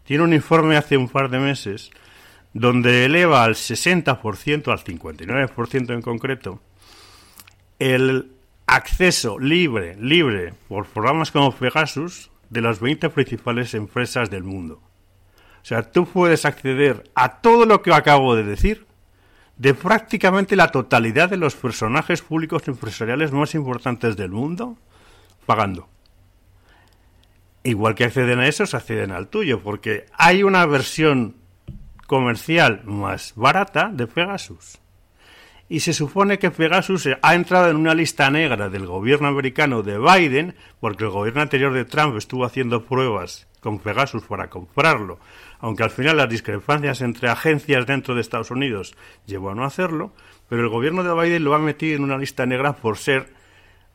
tiene 0.05 0.23
un 0.23 0.33
informe 0.33 0.77
hace 0.77 0.97
un 0.97 1.09
par 1.09 1.29
de 1.29 1.39
meses 1.39 1.91
donde 2.53 3.05
eleva 3.05 3.43
al 3.43 3.55
60%, 3.55 4.71
al 4.71 4.83
59% 4.83 5.93
en 5.93 6.01
concreto, 6.01 6.61
el 7.79 8.31
acceso 8.75 9.37
libre, 9.37 9.95
libre 9.99 10.53
por 10.67 10.87
programas 10.87 11.31
como 11.31 11.51
Pegasus 11.51 12.31
de 12.49 12.61
las 12.61 12.79
20 12.79 13.09
principales 13.09 13.73
empresas 13.75 14.31
del 14.31 14.43
mundo. 14.43 14.81
O 15.61 15.65
sea, 15.65 15.91
tú 15.91 16.05
puedes 16.05 16.43
acceder 16.45 17.09
a 17.13 17.41
todo 17.41 17.65
lo 17.65 17.83
que 17.83 17.93
acabo 17.93 18.35
de 18.35 18.43
decir 18.43 18.87
de 19.57 19.75
prácticamente 19.75 20.55
la 20.55 20.71
totalidad 20.71 21.29
de 21.29 21.37
los 21.37 21.55
personajes 21.55 22.23
públicos 22.23 22.67
empresariales 22.67 23.31
más 23.31 23.53
importantes 23.53 24.17
del 24.17 24.31
mundo 24.31 24.77
pagando. 25.45 25.87
Igual 27.63 27.93
que 27.93 28.05
acceden 28.05 28.39
a 28.39 28.47
esos, 28.47 28.73
acceden 28.73 29.11
al 29.11 29.27
tuyo, 29.27 29.61
porque 29.61 30.07
hay 30.17 30.41
una 30.41 30.65
versión 30.65 31.35
comercial 32.07 32.81
más 32.85 33.33
barata 33.35 33.89
de 33.93 34.07
Pegasus. 34.07 34.79
Y 35.73 35.79
se 35.79 35.93
supone 35.93 36.37
que 36.37 36.51
Pegasus 36.51 37.09
ha 37.19 37.33
entrado 37.33 37.71
en 37.71 37.77
una 37.77 37.95
lista 37.95 38.29
negra 38.29 38.69
del 38.69 38.85
gobierno 38.85 39.27
americano 39.27 39.81
de 39.81 39.97
Biden, 39.97 40.53
porque 40.79 41.05
el 41.05 41.09
gobierno 41.09 41.41
anterior 41.41 41.73
de 41.73 41.83
Trump 41.83 42.15
estuvo 42.15 42.45
haciendo 42.45 42.85
pruebas 42.85 43.47
con 43.59 43.79
Pegasus 43.79 44.21
para 44.21 44.51
comprarlo, 44.51 45.17
aunque 45.57 45.81
al 45.81 45.89
final 45.89 46.17
las 46.17 46.29
discrepancias 46.29 47.01
entre 47.01 47.27
agencias 47.27 47.87
dentro 47.87 48.13
de 48.13 48.21
Estados 48.21 48.51
Unidos 48.51 48.95
llevó 49.25 49.49
a 49.49 49.55
no 49.55 49.65
hacerlo, 49.65 50.13
pero 50.47 50.61
el 50.61 50.69
gobierno 50.69 51.03
de 51.03 51.19
Biden 51.19 51.43
lo 51.43 51.55
ha 51.55 51.57
metido 51.57 51.95
en 51.95 52.03
una 52.03 52.19
lista 52.19 52.45
negra 52.45 52.73
por 52.73 52.99
ser 52.99 53.33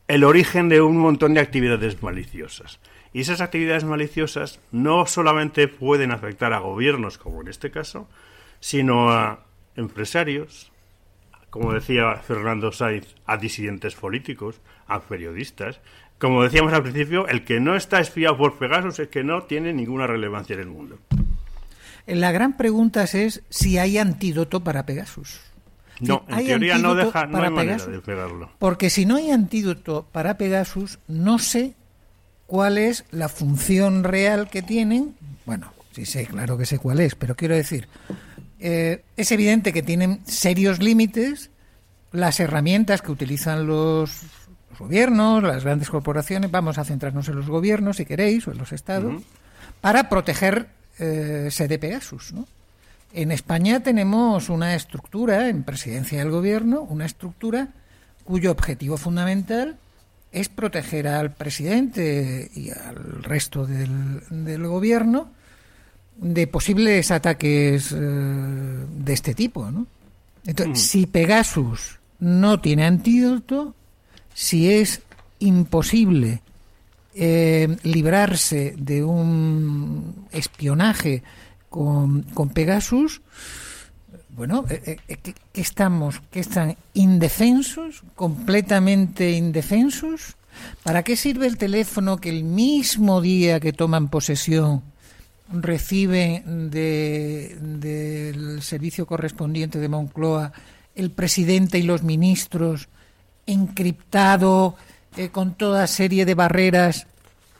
el 0.08 0.24
origen 0.24 0.68
de 0.68 0.80
un 0.80 0.96
montón 0.96 1.34
de 1.34 1.40
actividades 1.40 2.02
maliciosas. 2.02 2.80
Y 3.12 3.20
esas 3.20 3.40
actividades 3.40 3.84
maliciosas 3.84 4.58
no 4.72 5.06
solamente 5.06 5.68
pueden 5.68 6.10
afectar 6.10 6.52
a 6.54 6.58
gobiernos, 6.58 7.18
como 7.18 7.40
en 7.40 7.46
este 7.46 7.70
caso, 7.70 8.08
sino 8.58 9.12
a 9.12 9.44
empresarios, 9.76 10.72
como 11.50 11.72
decía 11.72 12.14
Fernando 12.16 12.72
Sainz, 12.72 13.14
a 13.26 13.36
disidentes 13.36 13.94
políticos, 13.94 14.60
a 14.86 15.00
periodistas. 15.00 15.80
Como 16.18 16.42
decíamos 16.42 16.72
al 16.72 16.82
principio, 16.82 17.28
el 17.28 17.44
que 17.44 17.60
no 17.60 17.76
está 17.76 18.00
espiado 18.00 18.36
por 18.36 18.58
Pegasus 18.58 18.98
es 18.98 19.08
que 19.08 19.22
no 19.22 19.44
tiene 19.44 19.72
ninguna 19.72 20.06
relevancia 20.06 20.54
en 20.54 20.60
el 20.60 20.68
mundo. 20.68 20.98
La 22.06 22.32
gran 22.32 22.56
pregunta 22.56 23.04
es 23.04 23.42
si 23.50 23.78
hay 23.78 23.98
antídoto 23.98 24.64
para 24.64 24.84
Pegasus. 24.84 25.40
No, 26.00 26.24
en 26.28 26.46
teoría 26.46 26.78
no 26.78 26.94
deja 26.94 27.26
no 27.26 27.42
hay 27.42 27.50
manera 27.50 27.84
de 27.84 28.00
pegarlo. 28.00 28.50
Porque 28.58 28.88
si 28.88 29.04
no 29.04 29.16
hay 29.16 29.30
antídoto 29.30 30.06
para 30.10 30.38
Pegasus, 30.38 30.98
no 31.08 31.38
sé 31.38 31.74
cuál 32.46 32.78
es 32.78 33.04
la 33.10 33.28
función 33.28 34.04
real 34.04 34.48
que 34.48 34.62
tienen. 34.62 35.16
Bueno, 35.44 35.72
sí 35.92 36.06
sé, 36.06 36.26
claro 36.26 36.56
que 36.56 36.66
sé 36.66 36.78
cuál 36.78 37.00
es, 37.00 37.14
pero 37.14 37.34
quiero 37.34 37.54
decir, 37.54 37.88
Eh, 38.60 39.02
es 39.16 39.32
evidente 39.32 39.72
que 39.72 39.82
tienen 39.82 40.20
serios 40.26 40.80
límites 40.80 41.50
las 42.12 42.40
herramientas 42.40 43.02
que 43.02 43.12
utilizan 43.12 43.66
los, 43.66 44.22
gobiernos, 44.78 45.42
las 45.42 45.64
grandes 45.64 45.90
corporaciones, 45.90 46.50
vamos 46.50 46.78
a 46.78 46.84
centrarnos 46.84 47.28
en 47.28 47.36
los 47.36 47.48
gobiernos, 47.48 47.96
si 47.96 48.04
queréis, 48.04 48.46
o 48.46 48.52
en 48.52 48.58
los 48.58 48.72
estados, 48.72 49.22
para 49.80 50.08
proteger 50.08 50.68
eh, 50.98 51.48
sede 51.50 51.78
Pegasus. 51.78 52.32
¿no? 52.32 52.46
En 53.12 53.32
España 53.32 53.80
tenemos 53.80 54.48
una 54.48 54.74
estructura, 54.74 55.48
en 55.48 55.64
presidencia 55.64 56.18
del 56.18 56.30
gobierno, 56.30 56.82
una 56.82 57.06
estructura 57.06 57.68
cuyo 58.24 58.50
objetivo 58.50 58.96
fundamental 58.96 59.76
es 60.30 60.48
proteger 60.50 61.08
al 61.08 61.32
presidente 61.32 62.50
y 62.54 62.70
al 62.70 63.22
resto 63.22 63.66
del, 63.66 64.22
del 64.28 64.66
gobierno 64.66 65.30
de 66.18 66.46
posibles 66.46 67.10
ataques 67.10 67.92
eh, 67.92 67.96
de 67.96 69.12
este 69.12 69.34
tipo. 69.34 69.70
¿no? 69.70 69.86
Entonces, 70.46 70.84
si 70.86 71.06
Pegasus 71.06 71.98
no 72.20 72.60
tiene 72.60 72.84
antídoto, 72.84 73.74
si 74.34 74.70
es 74.70 75.02
imposible 75.38 76.42
eh, 77.14 77.76
librarse 77.82 78.74
de 78.78 79.04
un 79.04 80.26
espionaje 80.32 81.22
con, 81.68 82.22
con 82.34 82.50
Pegasus, 82.50 83.20
bueno, 84.38 84.64
eh, 84.70 84.98
eh, 85.08 85.16
¿qué, 85.16 85.34
estamos? 85.60 86.22
¿Que 86.30 86.38
están 86.38 86.76
indefensos? 86.94 88.04
¿Completamente 88.14 89.32
indefensos? 89.32 90.36
¿Para 90.84 91.02
qué 91.02 91.16
sirve 91.16 91.48
el 91.48 91.58
teléfono 91.58 92.18
que 92.18 92.30
el 92.30 92.44
mismo 92.44 93.20
día 93.20 93.58
que 93.58 93.72
toman 93.72 94.08
posesión 94.08 94.84
reciben 95.52 96.70
del 96.70 98.62
servicio 98.62 99.06
correspondiente 99.06 99.78
de 99.78 99.88
Moncloa 99.88 100.52
el 100.94 101.10
presidente 101.10 101.78
y 101.78 101.82
los 101.82 102.02
ministros 102.02 102.88
encriptado 103.46 104.76
eh, 105.16 105.30
con 105.30 105.54
toda 105.54 105.86
serie 105.86 106.26
de 106.26 106.34
barreras 106.34 107.06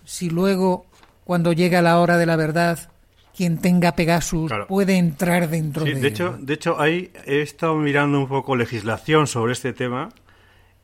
si 0.05 0.29
luego 0.29 0.85
cuando 1.25 1.53
llega 1.53 1.81
la 1.83 1.99
hora 1.99 2.19
de 2.19 2.27
la 2.27 2.37
verdad 2.37 2.91
quien 3.35 3.59
tenga 3.59 3.93
Pegasus 3.93 4.53
puede 4.69 4.99
entrar 4.99 5.49
dentro 5.49 5.85
de 5.85 5.95
de 5.95 6.09
hecho 6.09 6.37
de 6.39 6.55
hecho 6.55 6.79
ahí 6.81 7.11
he 7.25 7.41
estado 7.41 7.75
mirando 7.77 8.21
un 8.21 8.29
poco 8.29 8.55
legislación 8.55 9.27
sobre 9.27 9.53
este 9.53 9.73
tema 9.73 10.11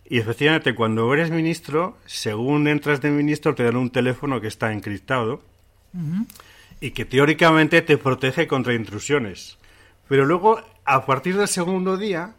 y 0.08 0.18
efectivamente 0.18 0.74
cuando 0.74 1.12
eres 1.12 1.30
ministro 1.30 1.98
según 2.06 2.66
entras 2.68 3.02
de 3.02 3.10
ministro 3.10 3.54
te 3.54 3.64
dan 3.64 3.76
un 3.76 3.90
teléfono 3.90 4.40
que 4.40 4.48
está 4.48 4.72
encriptado 4.72 5.42
y 6.84 6.90
que 6.90 7.06
teóricamente 7.06 7.80
te 7.80 7.96
protege 7.96 8.46
contra 8.46 8.74
intrusiones. 8.74 9.56
Pero 10.06 10.26
luego, 10.26 10.60
a 10.84 11.06
partir 11.06 11.34
del 11.34 11.48
segundo 11.48 11.96
día, 11.96 12.34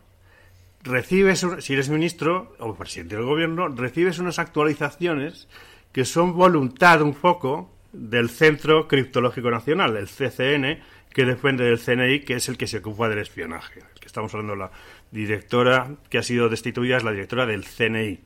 recibes, 0.83 1.43
si 1.61 1.73
eres 1.73 1.89
ministro 1.89 2.55
o 2.59 2.75
presidente 2.75 3.15
del 3.15 3.25
gobierno, 3.25 3.69
recibes 3.69 4.19
unas 4.19 4.37
actualizaciones 4.37 5.47
que 5.91 6.05
son 6.05 6.35
voluntad 6.35 7.01
un 7.01 7.15
poco 7.15 7.71
del 7.91 8.29
Centro 8.29 8.87
Criptológico 8.87 9.49
Nacional, 9.49 9.97
el 9.97 10.05
CCN, 10.05 10.79
que 11.09 11.25
depende 11.25 11.63
del 11.63 11.79
CNI, 11.79 12.19
que 12.19 12.35
es 12.35 12.47
el 12.47 12.55
que 12.55 12.67
se 12.67 12.77
ocupa 12.77 13.09
del 13.09 13.17
espionaje. 13.17 13.81
que 13.99 14.05
estamos 14.05 14.31
hablando, 14.35 14.55
la 14.55 14.69
directora 15.09 15.89
que 16.07 16.19
ha 16.19 16.23
sido 16.23 16.49
destituida 16.49 16.97
es 16.97 17.03
la 17.03 17.13
directora 17.13 17.47
del 17.47 17.65
CNI 17.65 18.19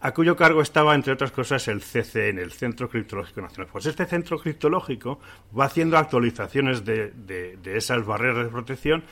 a 0.00 0.12
cuyo 0.12 0.36
cargo 0.36 0.62
estaba, 0.62 0.94
entre 0.94 1.12
otras 1.12 1.32
cosas, 1.32 1.66
el 1.68 1.80
CCN, 1.80 2.38
el 2.38 2.52
Centro 2.52 2.88
Criptológico 2.88 3.40
Nacional. 3.40 3.68
Pues 3.70 3.86
este 3.86 4.06
centro 4.06 4.38
criptológico 4.38 5.18
va 5.58 5.64
haciendo 5.64 5.98
actualizaciones 5.98 6.84
de, 6.84 7.10
de, 7.10 7.76
esas 7.76 8.06
barreras 8.06 8.44
de 8.44 8.50
protección, 8.50 9.02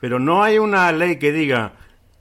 pero 0.00 0.20
no 0.20 0.42
hay 0.42 0.58
una 0.58 0.90
ley 0.92 1.18
que 1.18 1.32
diga 1.32 1.72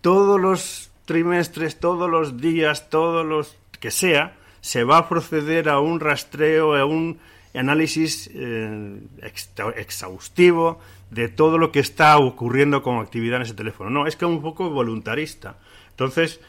todos 0.01 0.39
los 0.39 0.91
trimestres, 1.05 1.79
todos 1.79 2.09
los 2.09 2.41
días, 2.41 2.89
todos 2.89 3.25
los 3.25 3.57
que 3.79 3.91
sea, 3.91 4.35
se 4.61 4.83
va 4.83 4.97
a 4.97 5.09
proceder 5.09 5.69
a 5.69 5.79
un 5.79 5.99
rastreo, 5.99 6.75
a 6.75 6.85
un 6.85 7.19
análisis 7.53 8.29
eh, 8.33 9.01
exhaustivo 9.75 10.79
de 11.11 11.29
todo 11.29 11.57
lo 11.57 11.71
que 11.71 11.79
está 11.79 12.17
ocurriendo 12.17 12.83
con 12.83 12.97
actividad 12.97 13.37
en 13.37 13.43
ese 13.43 13.53
teléfono. 13.53 13.89
No, 13.89 14.07
es 14.07 14.15
que 14.15 14.25
es 14.25 14.31
un 14.31 14.41
poco 14.41 14.69
voluntarista. 14.69 15.57
Entonces, 15.91 16.39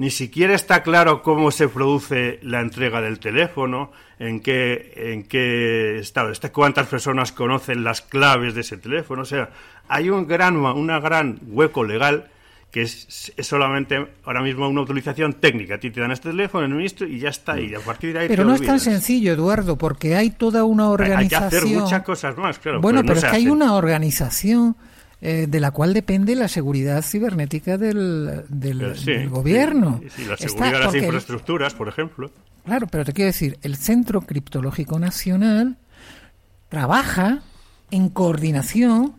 ni 0.00 0.08
siquiera 0.08 0.54
está 0.54 0.82
claro 0.82 1.22
cómo 1.22 1.50
se 1.50 1.68
produce 1.68 2.38
la 2.42 2.62
entrega 2.62 3.02
del 3.02 3.18
teléfono, 3.18 3.92
en 4.18 4.40
qué, 4.40 4.94
en 4.96 5.24
qué 5.24 5.98
estado, 5.98 6.32
cuántas 6.52 6.86
personas 6.86 7.32
conocen 7.32 7.84
las 7.84 8.00
claves 8.00 8.54
de 8.54 8.62
ese 8.62 8.78
teléfono. 8.78 9.20
O 9.20 9.26
sea, 9.26 9.50
hay 9.88 10.08
un 10.08 10.26
gran, 10.26 10.56
una 10.56 11.00
gran 11.00 11.38
hueco 11.48 11.84
legal 11.84 12.30
que 12.70 12.80
es, 12.80 13.30
solamente 13.40 14.06
ahora 14.24 14.40
mismo 14.40 14.66
una 14.70 14.80
utilización 14.80 15.34
técnica. 15.34 15.74
A 15.74 15.78
ti 15.78 15.90
te 15.90 16.00
dan 16.00 16.12
este 16.12 16.30
teléfono, 16.30 16.64
el 16.64 16.72
ministro, 16.72 17.06
y 17.06 17.18
ya 17.18 17.28
está. 17.28 17.60
Y 17.60 17.74
a 17.74 17.80
partir 17.80 18.14
de 18.14 18.20
ahí 18.20 18.28
Pero 18.28 18.46
no 18.46 18.54
es 18.54 18.62
tan 18.62 18.80
sencillo, 18.80 19.34
Eduardo, 19.34 19.76
porque 19.76 20.16
hay 20.16 20.30
toda 20.30 20.64
una 20.64 20.88
organización. 20.88 21.42
Hay 21.44 21.50
que 21.50 21.56
hacer 21.56 21.78
muchas 21.78 22.02
cosas 22.04 22.38
más, 22.38 22.58
claro. 22.58 22.80
Bueno, 22.80 23.02
pero, 23.02 23.18
es 23.18 23.24
que 23.26 23.36
hay 23.36 23.48
una 23.48 23.74
organización 23.74 24.76
eh, 25.22 25.46
de 25.48 25.60
la 25.60 25.70
cual 25.70 25.92
depende 25.92 26.34
la 26.34 26.48
seguridad 26.48 27.02
cibernética 27.02 27.76
del, 27.76 28.44
del, 28.48 28.94
eh, 29.06 29.26
gobierno. 29.26 30.00
Sí, 30.16 30.24
la 30.24 30.36
seguridad 30.36 30.72
de 30.72 30.78
las 30.78 30.94
infraestructuras, 30.94 31.74
por 31.74 31.88
ejemplo. 31.88 32.30
Claro, 32.64 32.86
pero 32.86 33.04
te 33.04 33.12
quiero 33.12 33.26
decir, 33.26 33.58
el 33.62 33.76
Centro 33.76 34.22
Criptológico 34.22 34.98
Nacional 34.98 35.76
trabaja 36.68 37.42
en 37.90 38.08
coordinación 38.08 39.14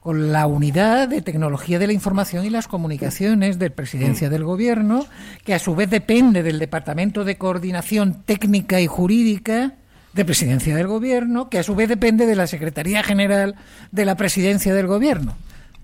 con 0.00 0.30
la 0.30 0.46
unidad 0.46 1.08
de 1.08 1.22
tecnología 1.22 1.78
de 1.78 1.86
la 1.86 1.92
información 1.92 2.44
y 2.44 2.50
las 2.50 2.68
comunicaciones 2.68 3.58
de 3.58 3.70
presidencia 3.70 4.28
mm. 4.28 4.30
del 4.30 4.44
gobierno, 4.44 5.06
que 5.44 5.54
a 5.54 5.58
su 5.58 5.74
vez 5.74 5.90
depende 5.90 6.42
del 6.42 6.58
Departamento 6.58 7.24
de 7.24 7.38
Coordinación 7.38 8.22
Técnica 8.24 8.80
y 8.80 8.86
Jurídica 8.86 9.74
de 10.16 10.24
presidencia 10.24 10.74
del 10.74 10.86
gobierno, 10.86 11.48
que 11.50 11.58
a 11.58 11.62
su 11.62 11.74
vez 11.74 11.88
depende 11.88 12.26
de 12.26 12.34
la 12.34 12.46
Secretaría 12.46 13.02
General 13.02 13.54
de 13.92 14.04
la 14.04 14.16
presidencia 14.16 14.74
del 14.74 14.86
gobierno. 14.86 15.36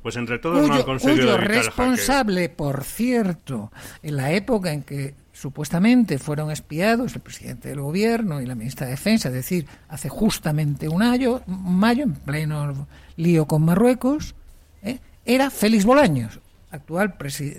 Pues 0.03 0.17
entre 0.17 0.39
todos 0.41 0.69
cuyo, 0.69 0.85
no 0.85 0.99
cuyo 0.99 1.37
responsable, 1.37 2.49
por 2.49 2.83
cierto, 2.83 3.71
en 4.03 4.17
la 4.17 4.33
época 4.33 4.73
en 4.73 4.83
que 4.83 5.15
supuestamente 5.33 6.19
fueron 6.19 6.51
espiados 6.51 7.15
el 7.15 7.21
presidente 7.21 7.69
del 7.69 7.81
gobierno 7.81 8.41
y 8.41 8.47
la 8.47 8.55
ministra 8.55 8.87
de 8.87 8.93
Defensa, 8.93 9.29
es 9.29 9.35
decir, 9.35 9.67
hace 9.89 10.09
justamente 10.09 10.89
un 10.89 11.03
año, 11.03 11.43
mayo, 11.47 12.05
en 12.05 12.15
pleno 12.15 12.89
lío 13.17 13.47
con 13.47 13.65
Marruecos, 13.65 14.35
¿eh? 14.83 14.99
era 15.25 15.51
Félix 15.51 15.85
Bolaños, 15.85 16.41
actual 16.71 17.15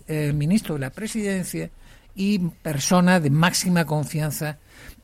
eh, 0.07 0.33
ministro 0.35 0.73
de 0.75 0.81
la 0.81 0.89
presidencia 0.89 1.69
y 2.15 2.39
persona 2.39 3.19
de 3.19 3.29
máxima 3.29 3.85
confianza 3.85 4.57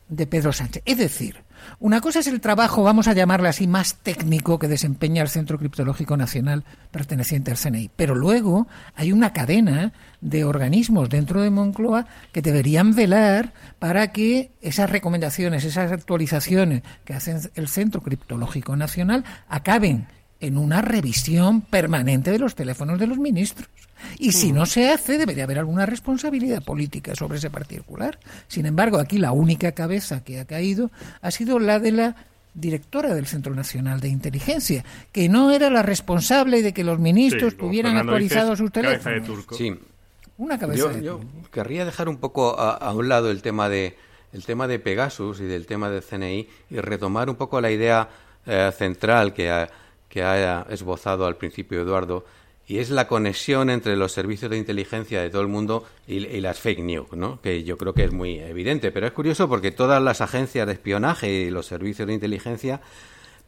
de 0.10 0.28
Pedro 0.28 0.52
Sánchez. 0.52 0.84
Es 0.86 0.98
decir, 0.98 1.38
una 1.80 2.02
cosa 2.02 2.20
es 2.20 2.28
el 2.28 2.42
trabajo, 2.42 2.84
vamos 2.84 3.08
a 3.08 3.14
llamarle 3.14 3.50
así, 3.50 3.68
más 3.68 3.96
técnico 3.96 4.60
que 4.60 4.68
desempeña 4.68 5.22
el 5.22 5.30
Centro 5.30 5.58
Criptológico 5.58 6.18
Nacional 6.18 6.64
perteneciente 6.92 7.52
al 7.52 7.58
CNI. 7.58 7.92
Pero 7.96 8.16
luego 8.16 8.68
hay 8.96 9.12
una 9.12 9.34
cadena 9.34 9.94
de 10.22 10.44
organismos 10.44 11.10
dentro 11.10 11.42
de 11.42 11.50
Moncloa 11.50 12.06
que 12.32 12.42
deberían 12.42 12.96
velar 12.96 13.54
para 13.80 14.12
que 14.12 14.52
esas 14.62 14.90
recomendaciones, 14.90 15.64
esas 15.64 15.92
actualizaciones 15.92 16.84
que 17.06 17.14
hace 17.14 17.38
el 17.56 17.68
Centro 17.68 18.02
Criptológico 18.02 18.76
Nacional 18.76 19.24
acaben 19.48 20.08
en 20.40 20.58
una 20.58 20.82
revisión 20.82 21.62
permanente 21.62 22.32
de 22.32 22.40
los 22.40 22.56
teléfonos 22.56 23.00
de 23.00 23.08
los 23.08 23.18
ministros. 23.18 23.68
Y 24.18 24.32
si 24.32 24.52
no 24.52 24.66
se 24.66 24.90
hace, 24.90 25.18
debería 25.18 25.44
haber 25.44 25.60
alguna 25.60 25.86
responsabilidad 25.86 26.64
política 26.64 27.16
sobre 27.16 27.38
ese 27.38 27.50
particular. 27.50 28.20
Sin 28.48 28.66
embargo, 28.66 29.00
aquí 29.00 29.18
la 29.18 29.32
única 29.32 29.72
cabeza 29.72 30.24
que 30.24 30.40
ha 30.40 30.46
caído 30.46 30.92
ha 31.22 31.32
sido 31.32 31.60
la 31.60 31.80
de 31.80 31.92
la 31.92 32.16
directora 32.54 33.14
del 33.14 33.28
Centro 33.28 33.54
Nacional 33.56 34.00
de 34.00 34.10
Inteligencia, 34.10 34.84
que 35.12 35.30
no 35.30 35.52
era 35.52 35.70
la 35.70 35.84
responsable 35.84 36.62
de 36.62 36.74
que 36.74 36.84
los 36.84 37.00
ministros 37.00 37.58
tuvieran 37.58 37.98
actualizados 37.98 38.58
sus 38.58 38.72
teléfonos. 38.72 39.46
Sí. 39.58 39.78
Una 40.38 40.58
cabeza 40.58 40.94
yo, 40.94 41.00
yo 41.00 41.20
querría 41.52 41.84
dejar 41.84 42.08
un 42.08 42.18
poco 42.18 42.58
a, 42.58 42.94
un 42.94 43.10
lado 43.10 43.30
el 43.30 43.42
tema 43.42 43.68
de 43.68 43.98
el 44.32 44.46
tema 44.46 44.68
de 44.68 44.80
Pegasus 44.80 45.42
y 45.42 45.46
del 45.46 45.66
tema 45.66 45.90
del 45.90 46.04
CNI 46.04 46.48
y 46.70 46.80
retomar 46.80 47.30
un 47.30 47.36
poco 47.36 47.60
la 47.60 47.72
idea 47.72 48.08
eh, 48.46 48.72
central 48.78 49.34
que 49.34 49.50
ha, 49.50 49.70
que 50.08 50.24
ha 50.24 50.62
esbozado 50.70 51.26
al 51.26 51.36
principio 51.36 51.82
Eduardo 51.82 52.26
y 52.70 52.78
es 52.78 52.92
la 52.92 53.08
conexión 53.08 53.72
entre 53.72 53.98
los 53.98 54.12
servicios 54.12 54.52
de 54.52 54.58
inteligencia 54.58 55.24
de 55.24 55.32
todo 55.32 55.42
el 55.42 55.48
mundo 55.48 55.88
y, 56.08 56.20
las 56.40 56.60
fake 56.60 56.82
news, 56.82 57.12
¿no? 57.14 57.42
que 57.42 57.64
yo 57.64 57.80
creo 57.80 57.96
que 57.96 58.04
es 58.04 58.12
muy 58.12 58.38
evidente. 58.38 58.92
Pero 58.92 59.08
es 59.08 59.12
curioso 59.12 59.50
porque 59.50 59.72
todas 59.72 60.02
las 60.04 60.22
agencias 60.22 60.68
de 60.68 60.74
espionaje 60.74 61.32
y 61.32 61.50
los 61.50 61.66
servicios 61.66 62.08
de 62.08 62.14
inteligencia 62.14 62.80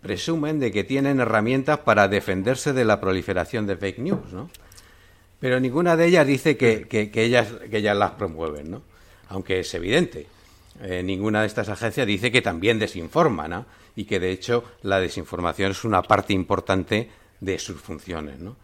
presumen 0.01 0.59
de 0.59 0.71
que 0.71 0.83
tienen 0.83 1.19
herramientas 1.19 1.77
para 1.77 2.07
defenderse 2.07 2.73
de 2.73 2.83
la 2.83 2.99
proliferación 2.99 3.67
de 3.67 3.77
fake 3.77 3.99
news, 3.99 4.33
¿no? 4.33 4.49
Pero 5.39 5.59
ninguna 5.59 5.95
de 5.95 6.07
ellas 6.07 6.25
dice 6.25 6.57
que, 6.57 6.87
ellas, 7.13 7.47
que 7.69 7.77
ellas 7.77 7.95
las 7.95 8.11
promueven, 8.11 8.71
¿no? 8.71 8.81
Aunque 9.29 9.59
es 9.59 9.71
evidente. 9.75 10.25
Eh, 10.81 11.03
ninguna 11.03 11.41
de 11.41 11.47
estas 11.47 11.69
agencias 11.69 12.07
dice 12.07 12.31
que 12.31 12.41
también 12.41 12.79
desinforman, 12.79 13.51
¿no? 13.51 13.65
Y 13.95 14.05
que 14.05 14.19
de 14.19 14.31
hecho 14.31 14.63
la 14.81 14.99
desinformación 14.99 15.71
es 15.71 15.83
una 15.83 16.01
parte 16.01 16.33
importante 16.33 17.11
de 17.39 17.59
sus 17.59 17.79
funciones. 17.79 18.39
¿no? 18.39 18.55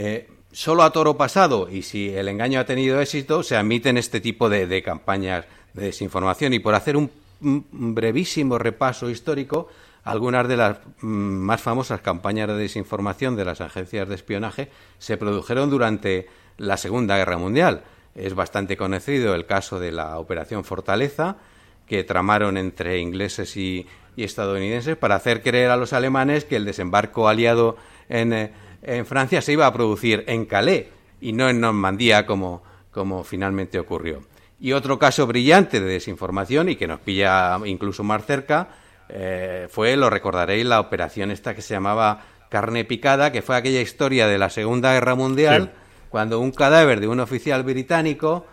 Eh, 0.00 0.28
solo 0.52 0.84
a 0.84 0.92
toro 0.92 1.16
pasado, 1.16 1.68
y 1.68 1.82
si 1.82 2.10
el 2.10 2.28
engaño 2.28 2.60
ha 2.60 2.64
tenido 2.64 3.00
éxito, 3.00 3.42
se 3.42 3.56
admiten 3.56 3.98
este 3.98 4.20
tipo 4.20 4.48
de, 4.48 4.80
campañas 4.80 5.44
de 5.74 5.86
desinformación. 5.86 6.52
Y 6.52 6.60
por 6.60 6.76
hacer 6.76 6.96
un, 6.96 7.10
brevísimo 7.40 8.58
repaso 8.58 9.10
histórico, 9.10 9.68
algunas 10.04 10.46
de 10.46 10.56
las 10.56 10.78
mm, 11.00 11.06
más 11.08 11.60
famosas 11.60 12.00
campañas 12.00 12.46
de 12.46 12.54
desinformación 12.54 13.34
de 13.34 13.44
las 13.44 13.60
agencias 13.60 14.08
de 14.08 14.14
espionaje 14.14 14.70
se 14.98 15.16
produjeron 15.16 15.68
durante 15.68 16.28
la 16.58 16.76
Segunda 16.76 17.16
Guerra 17.16 17.36
Mundial. 17.36 17.82
Es 18.14 18.34
bastante 18.34 18.76
conocido 18.76 19.34
el 19.34 19.46
caso 19.46 19.80
de 19.80 19.90
la 19.90 20.16
Operación 20.20 20.62
Fortaleza, 20.62 21.38
que 21.86 22.04
tramaron 22.04 22.56
entre 22.56 23.00
ingleses 23.00 23.56
y, 23.56 23.86
estadounidenses 24.16 24.96
para 24.96 25.14
hacer 25.14 25.42
creer 25.44 25.70
a 25.70 25.76
los 25.76 25.92
alemanes 25.92 26.44
que 26.44 26.56
el 26.56 26.64
desembarco 26.64 27.28
aliado 27.28 27.76
en, 28.08 28.32
eh, 28.32 28.52
en 28.82 29.06
Francia 29.06 29.42
se 29.42 29.52
iba 29.52 29.66
a 29.66 29.72
producir 29.72 30.24
en 30.26 30.46
Calais 30.46 30.86
y 31.20 31.32
no 31.32 31.48
en 31.48 31.60
Normandía 31.60 32.26
como, 32.26 32.62
como 32.90 33.24
finalmente 33.24 33.78
ocurrió. 33.78 34.22
Y 34.60 34.72
otro 34.72 34.98
caso 34.98 35.26
brillante 35.26 35.80
de 35.80 35.86
desinformación 35.86 36.68
y 36.68 36.76
que 36.76 36.86
nos 36.86 37.00
pilla 37.00 37.58
incluso 37.64 38.02
más 38.02 38.24
cerca 38.24 38.68
eh, 39.08 39.68
fue, 39.70 39.96
lo 39.96 40.10
recordaréis, 40.10 40.66
la 40.66 40.80
operación 40.80 41.30
esta 41.30 41.54
que 41.54 41.62
se 41.62 41.74
llamaba 41.74 42.24
carne 42.48 42.84
picada, 42.84 43.32
que 43.32 43.42
fue 43.42 43.56
aquella 43.56 43.80
historia 43.80 44.26
de 44.26 44.38
la 44.38 44.50
Segunda 44.50 44.92
Guerra 44.92 45.14
Mundial, 45.14 45.72
cuando 46.08 46.40
un 46.40 46.50
cadáver 46.50 47.00
de 47.00 47.08
un 47.08 47.20
oficial 47.20 47.62
británico 47.62 48.46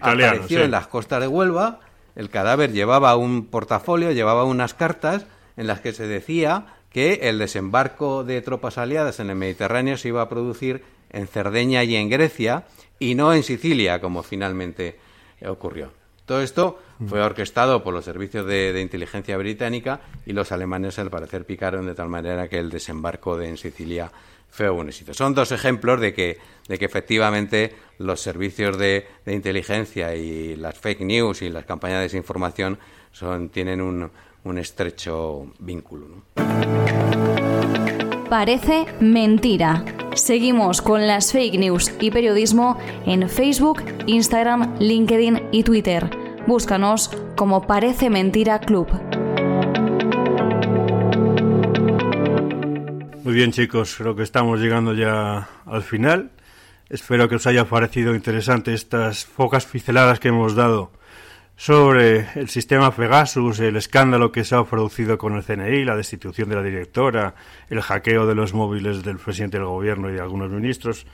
apareció 0.00 0.62
en 0.62 0.70
las 0.70 0.86
costas 0.86 1.20
de 1.20 1.26
Huelva. 1.26 1.80
El 2.16 2.28
cadáver 2.28 2.72
llevaba 2.72 3.16
un 3.16 3.46
portafolio, 3.46 4.12
llevaba 4.12 4.44
unas 4.44 4.74
cartas 4.74 5.26
en 5.56 5.66
las 5.66 5.80
que 5.80 5.92
se 5.92 6.06
decía 6.06 6.66
que 6.90 7.20
el 7.22 7.38
desembarco 7.38 8.24
de 8.24 8.42
tropas 8.42 8.78
aliadas 8.78 9.20
en 9.20 9.30
el 9.30 9.36
Mediterráneo 9.36 9.96
se 9.96 10.08
iba 10.08 10.22
a 10.22 10.28
producir 10.28 10.82
en 11.10 11.26
Cerdeña 11.26 11.84
y 11.84 11.96
en 11.96 12.08
Grecia 12.10 12.64
y 12.98 13.14
no 13.14 13.32
en 13.32 13.42
Sicilia, 13.42 14.00
como 14.00 14.22
finalmente 14.22 14.98
ocurrió. 15.46 15.92
Todo 16.30 16.42
esto 16.42 16.78
fue 17.08 17.20
orquestado 17.22 17.82
por 17.82 17.92
los 17.92 18.04
servicios 18.04 18.46
de, 18.46 18.80
inteligencia 18.80 19.36
británica 19.36 20.00
y 20.24 20.32
los 20.32 20.52
alemanes 20.52 20.96
al 21.00 21.10
parecer 21.10 21.44
picaron 21.44 21.86
de 21.86 21.94
tal 21.96 22.08
manera 22.08 22.46
que 22.48 22.58
el 22.58 22.70
desembarco 22.70 23.36
de 23.36 23.48
en 23.48 23.56
Sicilia 23.56 24.12
fue 24.48 24.70
un 24.70 24.88
éxito. 24.88 25.12
Son 25.12 25.34
dos 25.34 25.50
ejemplos 25.50 26.00
de 26.00 26.14
que, 26.14 26.38
de 26.68 26.78
que 26.78 26.84
efectivamente 26.84 27.74
los 27.98 28.20
servicios 28.20 28.78
de, 28.78 29.08
inteligencia 29.26 30.14
y 30.14 30.54
las 30.54 30.78
fake 30.78 31.00
news 31.00 31.42
y 31.42 31.50
las 31.50 31.64
campañas 31.64 31.98
de 31.98 32.02
desinformación 32.04 32.78
son, 33.10 33.48
tienen 33.48 33.80
un, 33.80 34.08
un 34.44 34.58
estrecho 34.58 35.52
vínculo. 35.58 36.06
Parece 38.30 38.86
mentira. 39.00 39.84
Seguimos 40.14 40.82
con 40.82 41.08
las 41.08 41.32
fake 41.32 41.58
news 41.58 41.92
y 41.98 42.12
periodismo 42.12 42.78
en 43.04 43.28
Facebook, 43.28 43.82
Instagram, 44.06 44.76
LinkedIn 44.78 45.48
y 45.50 45.64
Twitter. 45.64 46.08
Búscanos 46.46 47.10
como 47.34 47.66
Parece 47.66 48.08
Mentira 48.08 48.60
Club. 48.60 48.86
Muy 53.24 53.34
bien 53.34 53.50
chicos, 53.50 53.96
creo 53.98 54.14
que 54.14 54.22
estamos 54.22 54.60
llegando 54.60 54.94
ya 54.94 55.48
al 55.66 55.82
final. 55.82 56.30
Espero 56.88 57.28
que 57.28 57.34
os 57.34 57.48
haya 57.48 57.64
parecido 57.64 58.14
interesante 58.14 58.74
estas 58.74 59.24
pocas 59.24 59.66
pinceladas 59.66 60.20
que 60.20 60.28
hemos 60.28 60.54
dado 60.54 60.92
sobre 61.60 62.26
el 62.36 62.48
sistema 62.48 62.90
Pegasus, 62.90 63.60
el 63.60 63.76
escándalo 63.76 64.32
que 64.32 64.44
se 64.44 64.54
ha 64.54 64.64
producido 64.64 65.18
con 65.18 65.36
el 65.36 65.44
CNI, 65.44 65.84
la 65.84 65.94
destitución 65.94 66.48
de 66.48 66.56
la 66.56 66.62
directora, 66.62 67.34
el 67.68 67.82
hackeo 67.82 68.26
de 68.26 68.34
los 68.34 68.54
móviles 68.54 69.02
del 69.02 69.18
presidente 69.18 69.58
del 69.58 69.66
gobierno 69.66 70.08
y 70.08 70.14
de 70.14 70.22
algunos 70.22 70.50
ministros. 70.50 71.06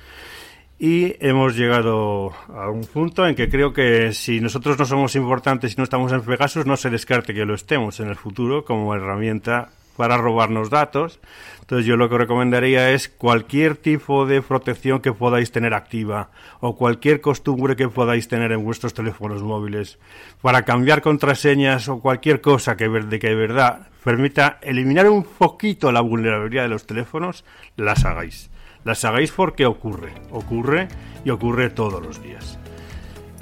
Y 0.78 1.16
hemos 1.18 1.56
llegado 1.56 2.32
a 2.46 2.70
un 2.70 2.82
punto 2.82 3.26
en 3.26 3.34
que 3.34 3.48
creo 3.48 3.72
que 3.72 4.12
si 4.12 4.40
nosotros 4.40 4.78
no 4.78 4.84
somos 4.84 5.16
importantes 5.16 5.72
y 5.72 5.76
no 5.78 5.82
estamos 5.82 6.12
en 6.12 6.20
Pegasus, 6.20 6.64
no 6.64 6.76
se 6.76 6.90
descarte 6.90 7.34
que 7.34 7.44
lo 7.44 7.56
estemos 7.56 7.98
en 7.98 8.06
el 8.06 8.14
futuro 8.14 8.64
como 8.64 8.94
herramienta 8.94 9.70
para 9.96 10.16
robarnos 10.16 10.70
datos. 10.70 11.20
Entonces 11.60 11.86
yo 11.86 11.96
lo 11.96 12.08
que 12.08 12.18
recomendaría 12.18 12.92
es 12.92 13.08
cualquier 13.08 13.76
tipo 13.76 14.24
de 14.24 14.40
protección 14.40 15.00
que 15.00 15.12
podáis 15.12 15.50
tener 15.50 15.74
activa 15.74 16.30
o 16.60 16.76
cualquier 16.76 17.20
costumbre 17.20 17.74
que 17.74 17.88
podáis 17.88 18.28
tener 18.28 18.52
en 18.52 18.64
vuestros 18.64 18.94
teléfonos 18.94 19.42
móviles 19.42 19.98
para 20.42 20.62
cambiar 20.62 21.02
contraseñas 21.02 21.88
o 21.88 22.00
cualquier 22.00 22.40
cosa 22.40 22.76
que, 22.76 22.88
de 22.88 23.18
que 23.18 23.30
de 23.30 23.34
verdad 23.34 23.88
permita 24.04 24.58
eliminar 24.62 25.10
un 25.10 25.24
poquito 25.24 25.90
la 25.90 26.00
vulnerabilidad 26.00 26.62
de 26.62 26.68
los 26.68 26.86
teléfonos, 26.86 27.44
las 27.76 28.04
hagáis. 28.04 28.50
Las 28.84 29.04
hagáis 29.04 29.32
porque 29.32 29.66
ocurre, 29.66 30.12
ocurre 30.30 30.86
y 31.24 31.30
ocurre 31.30 31.70
todos 31.70 32.00
los 32.00 32.22
días. 32.22 32.56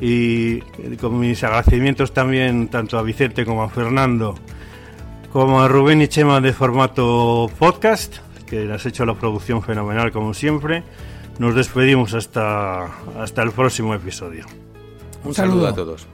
Y 0.01 0.61
con 0.97 1.21
mis 1.21 1.45
agradecimientos 1.45 2.15
también 2.15 2.69
tanto 2.69 2.99
a 2.99 3.03
Vicente 3.03 3.45
como 3.45 3.63
a 3.63 3.69
Fernando 3.69 4.35
como 5.35 5.61
a 5.61 5.67
Rubén 5.67 6.01
y 6.01 6.07
Chema 6.07 6.41
de 6.41 6.53
formato 6.53 7.51
podcast, 7.59 8.19
que 8.47 8.73
has 8.73 8.87
hecho 8.87 9.05
la 9.05 9.15
producción 9.15 9.65
fenomenal 9.65 10.13
como 10.13 10.33
siempre. 10.33 10.85
Nos 11.41 11.57
despedimos 11.57 12.15
hasta, 12.15 12.85
hasta 13.21 13.43
el 13.43 13.51
próximo 13.51 13.95
episodio. 13.95 14.47
Un 15.25 15.35
saludo 15.35 15.67
a 15.67 15.75
todos. 15.75 16.07